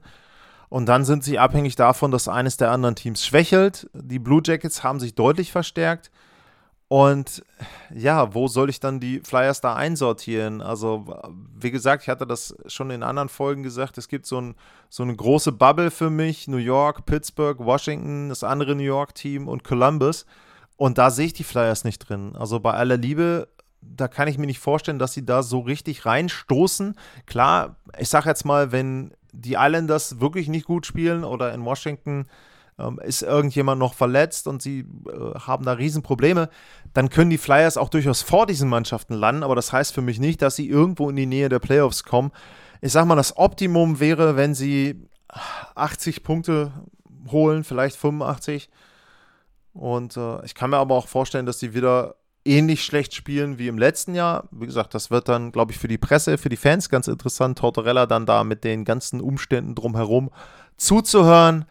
Und 0.68 0.86
dann 0.86 1.04
sind 1.04 1.22
sie 1.22 1.38
abhängig 1.38 1.76
davon, 1.76 2.10
dass 2.10 2.28
eines 2.28 2.56
der 2.56 2.70
anderen 2.70 2.94
Teams 2.94 3.26
schwächelt. 3.26 3.90
Die 3.92 4.18
Blue 4.18 4.40
Jackets 4.44 4.82
haben 4.82 5.00
sich 5.00 5.14
deutlich 5.14 5.52
verstärkt. 5.52 6.10
Und 6.88 7.42
ja, 7.94 8.34
wo 8.34 8.48
soll 8.48 8.68
ich 8.68 8.78
dann 8.78 9.00
die 9.00 9.20
Flyers 9.20 9.62
da 9.62 9.74
einsortieren? 9.74 10.60
Also, 10.60 11.06
wie 11.58 11.70
gesagt, 11.70 12.02
ich 12.02 12.10
hatte 12.10 12.26
das 12.26 12.54
schon 12.66 12.90
in 12.90 13.02
anderen 13.02 13.30
Folgen 13.30 13.62
gesagt, 13.62 13.96
es 13.96 14.08
gibt 14.08 14.26
so, 14.26 14.38
ein, 14.38 14.54
so 14.90 15.02
eine 15.02 15.16
große 15.16 15.52
Bubble 15.52 15.90
für 15.90 16.10
mich, 16.10 16.48
New 16.48 16.58
York, 16.58 17.06
Pittsburgh, 17.06 17.58
Washington, 17.60 18.28
das 18.28 18.44
andere 18.44 18.74
New 18.74 18.82
York-Team 18.82 19.48
und 19.48 19.64
Columbus. 19.64 20.26
Und 20.76 20.98
da 20.98 21.10
sehe 21.10 21.26
ich 21.26 21.32
die 21.32 21.44
Flyers 21.44 21.84
nicht 21.84 21.98
drin. 21.98 22.34
Also 22.36 22.60
bei 22.60 22.72
aller 22.72 22.96
Liebe, 22.96 23.48
da 23.80 24.08
kann 24.08 24.28
ich 24.28 24.38
mir 24.38 24.46
nicht 24.46 24.58
vorstellen, 24.58 24.98
dass 24.98 25.12
sie 25.12 25.24
da 25.24 25.42
so 25.42 25.60
richtig 25.60 26.06
reinstoßen. 26.06 26.96
Klar, 27.26 27.76
ich 27.98 28.08
sage 28.08 28.28
jetzt 28.28 28.44
mal, 28.44 28.72
wenn 28.72 29.12
die 29.32 29.54
Islanders 29.54 30.20
wirklich 30.20 30.48
nicht 30.48 30.66
gut 30.66 30.86
spielen 30.86 31.24
oder 31.24 31.52
in 31.54 31.64
Washington 31.64 32.26
ähm, 32.78 32.98
ist 33.02 33.22
irgendjemand 33.22 33.78
noch 33.78 33.94
verletzt 33.94 34.46
und 34.46 34.62
sie 34.62 34.80
äh, 34.80 35.38
haben 35.38 35.64
da 35.64 35.72
Riesenprobleme, 35.72 36.48
dann 36.94 37.10
können 37.10 37.30
die 37.30 37.38
Flyers 37.38 37.76
auch 37.76 37.88
durchaus 37.88 38.22
vor 38.22 38.46
diesen 38.46 38.68
Mannschaften 38.68 39.14
landen, 39.14 39.42
aber 39.42 39.54
das 39.54 39.72
heißt 39.72 39.92
für 39.92 40.02
mich 40.02 40.18
nicht, 40.18 40.42
dass 40.42 40.56
sie 40.56 40.68
irgendwo 40.68 41.10
in 41.10 41.16
die 41.16 41.26
Nähe 41.26 41.48
der 41.48 41.58
Playoffs 41.58 42.04
kommen. 42.04 42.32
Ich 42.80 42.92
sag 42.92 43.06
mal, 43.06 43.16
das 43.16 43.36
Optimum 43.36 44.00
wäre, 44.00 44.36
wenn 44.36 44.54
sie 44.54 45.08
80 45.74 46.22
Punkte 46.22 46.72
holen, 47.30 47.64
vielleicht 47.64 47.96
85. 47.96 48.68
Und 49.72 50.16
äh, 50.16 50.44
ich 50.44 50.54
kann 50.54 50.70
mir 50.70 50.78
aber 50.78 50.94
auch 50.94 51.08
vorstellen, 51.08 51.46
dass 51.46 51.58
sie 51.58 51.74
wieder 51.74 52.16
ähnlich 52.44 52.84
schlecht 52.84 53.14
spielen 53.14 53.58
wie 53.58 53.68
im 53.68 53.78
letzten 53.78 54.14
Jahr. 54.14 54.48
Wie 54.50 54.66
gesagt, 54.66 54.94
das 54.94 55.10
wird 55.10 55.28
dann, 55.28 55.52
glaube 55.52 55.72
ich, 55.72 55.78
für 55.78 55.88
die 55.88 55.98
Presse, 55.98 56.38
für 56.38 56.48
die 56.48 56.56
Fans 56.56 56.88
ganz 56.88 57.08
interessant, 57.08 57.58
Tortorella 57.58 58.06
dann 58.06 58.26
da 58.26 58.44
mit 58.44 58.64
den 58.64 58.84
ganzen 58.84 59.20
Umständen 59.20 59.74
drumherum 59.74 60.30
zuzuhören. 60.76 61.64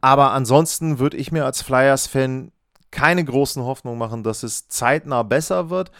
Aber 0.00 0.32
ansonsten 0.32 0.98
würde 0.98 1.16
ich 1.16 1.32
mir 1.32 1.44
als 1.44 1.62
Flyers-Fan 1.62 2.52
keine 2.90 3.24
großen 3.24 3.62
Hoffnungen 3.64 3.98
machen, 3.98 4.22
dass 4.22 4.42
es 4.42 4.68
zeitnah 4.68 5.22
besser 5.24 5.68
wird. 5.70 5.90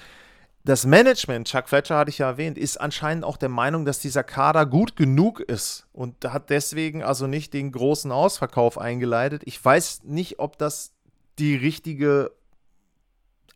das 0.67 0.87
Management, 0.87 1.47
Chuck 1.47 1.69
Fletcher 1.69 1.99
hatte 1.99 2.11
ich 2.11 2.19
ja 2.19 2.29
erwähnt, 2.29 2.57
ist 2.57 2.81
anscheinend 2.81 3.25
auch 3.25 3.37
der 3.37 3.51
Meinung, 3.51 3.85
dass 3.85 3.99
dieser 3.99 4.25
Kader 4.25 4.65
gut 4.65 4.97
genug 4.97 5.41
ist 5.41 5.87
und 5.93 6.25
hat 6.25 6.49
deswegen 6.49 7.03
also 7.03 7.27
nicht 7.27 7.53
den 7.53 7.71
großen 7.71 8.11
Ausverkauf 8.11 8.79
eingeleitet. 8.79 9.43
Ich 9.45 9.63
weiß 9.63 10.05
nicht, 10.05 10.39
ob 10.39 10.57
das 10.57 10.94
die 11.39 11.57
richtige 11.57 12.31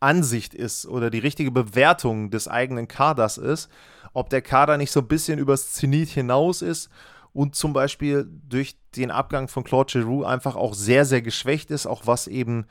Ansicht 0.01 0.55
ist 0.55 0.87
oder 0.87 1.11
die 1.11 1.19
richtige 1.19 1.51
Bewertung 1.51 2.31
des 2.31 2.49
eigenen 2.49 2.89
Kaders 2.89 3.39
ist, 3.39 3.69
ob 4.13 4.31
der 4.31 4.43
Kader 4.43 4.77
nicht 4.77 4.93
so 4.93 5.01
ein 5.01 5.09
bisschen 5.09 5.39
übers 5.39 5.73
Zenit 5.73 6.09
hinaus 6.09 6.63
ist 6.63 6.89
und 7.33 7.55
zum 7.55 7.73
Beispiel 7.73 8.29
durch 8.49 8.77
den 8.97 9.11
Abgang 9.11 9.49
von 9.49 9.65
Claude 9.65 9.93
Giroux 9.93 10.25
einfach 10.25 10.57
auch 10.57 10.75
sehr, 10.75 11.05
sehr 11.05 11.23
geschwächt 11.23 11.71
ist, 11.71 11.87
auch 11.87 12.03
was 12.07 12.27
eben 12.27 12.67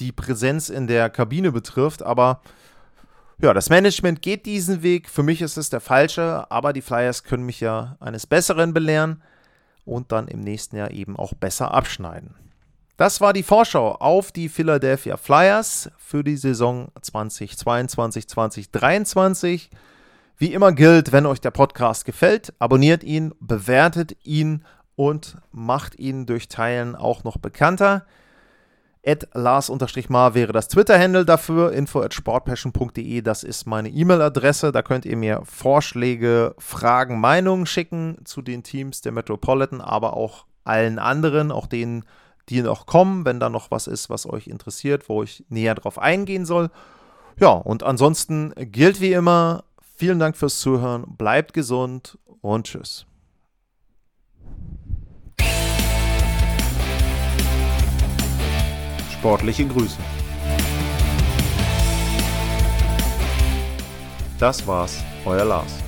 die 0.00 0.12
Präsenz 0.12 0.68
in 0.68 0.86
der 0.86 1.10
Kabine 1.10 1.52
betrifft. 1.52 2.02
Aber 2.02 2.40
ja, 3.40 3.54
das 3.54 3.70
Management 3.70 4.22
geht 4.22 4.46
diesen 4.46 4.82
Weg. 4.82 5.08
Für 5.08 5.22
mich 5.22 5.42
ist 5.42 5.56
es 5.56 5.70
der 5.70 5.80
falsche, 5.80 6.50
aber 6.50 6.72
die 6.72 6.82
Flyers 6.82 7.24
können 7.24 7.46
mich 7.46 7.60
ja 7.60 7.96
eines 8.00 8.26
Besseren 8.26 8.72
belehren 8.74 9.22
und 9.84 10.12
dann 10.12 10.28
im 10.28 10.40
nächsten 10.40 10.76
Jahr 10.76 10.90
eben 10.90 11.16
auch 11.16 11.34
besser 11.34 11.72
abschneiden. 11.72 12.34
Das 12.98 13.20
war 13.20 13.32
die 13.32 13.42
Vorschau 13.44 13.92
auf 13.92 14.32
die 14.32 14.48
Philadelphia 14.48 15.16
Flyers 15.16 15.88
für 15.98 16.24
die 16.24 16.36
Saison 16.36 16.88
2022-2023. 17.00 19.68
Wie 20.36 20.52
immer 20.52 20.72
gilt, 20.72 21.12
wenn 21.12 21.24
euch 21.24 21.40
der 21.40 21.52
Podcast 21.52 22.06
gefällt, 22.06 22.52
abonniert 22.58 23.04
ihn, 23.04 23.32
bewertet 23.38 24.16
ihn 24.24 24.64
und 24.96 25.36
macht 25.52 25.96
ihn 26.00 26.26
durch 26.26 26.48
Teilen 26.48 26.96
auch 26.96 27.22
noch 27.22 27.38
bekannter. 27.38 28.04
At 29.06 29.28
Lars-Mar 29.32 30.34
wäre 30.34 30.52
das 30.52 30.66
Twitter-Handle 30.66 31.24
dafür, 31.24 31.72
info 31.72 32.00
at 32.00 32.14
sportpassion.de, 32.14 33.22
das 33.22 33.44
ist 33.44 33.64
meine 33.64 33.90
E-Mail-Adresse. 33.90 34.72
Da 34.72 34.82
könnt 34.82 35.06
ihr 35.06 35.16
mir 35.16 35.42
Vorschläge, 35.44 36.56
Fragen, 36.58 37.20
Meinungen 37.20 37.66
schicken 37.66 38.16
zu 38.24 38.42
den 38.42 38.64
Teams 38.64 39.02
der 39.02 39.12
Metropolitan, 39.12 39.80
aber 39.80 40.16
auch 40.16 40.46
allen 40.64 40.98
anderen, 40.98 41.52
auch 41.52 41.68
denen, 41.68 42.02
noch 42.50 42.86
kommen, 42.86 43.24
wenn 43.24 43.40
da 43.40 43.48
noch 43.48 43.70
was 43.70 43.86
ist, 43.86 44.10
was 44.10 44.26
euch 44.26 44.46
interessiert, 44.46 45.08
wo 45.08 45.22
ich 45.22 45.44
näher 45.48 45.74
drauf 45.74 45.98
eingehen 45.98 46.44
soll. 46.44 46.70
Ja, 47.40 47.50
und 47.50 47.82
ansonsten 47.82 48.52
gilt 48.56 49.00
wie 49.00 49.12
immer, 49.12 49.64
vielen 49.96 50.18
Dank 50.18 50.36
fürs 50.36 50.58
Zuhören, 50.58 51.04
bleibt 51.16 51.52
gesund 51.52 52.18
und 52.40 52.66
tschüss. 52.66 53.06
Sportliche 59.12 59.66
Grüße. 59.66 59.98
Das 64.38 64.64
war's, 64.66 65.02
euer 65.24 65.44
Lars. 65.44 65.87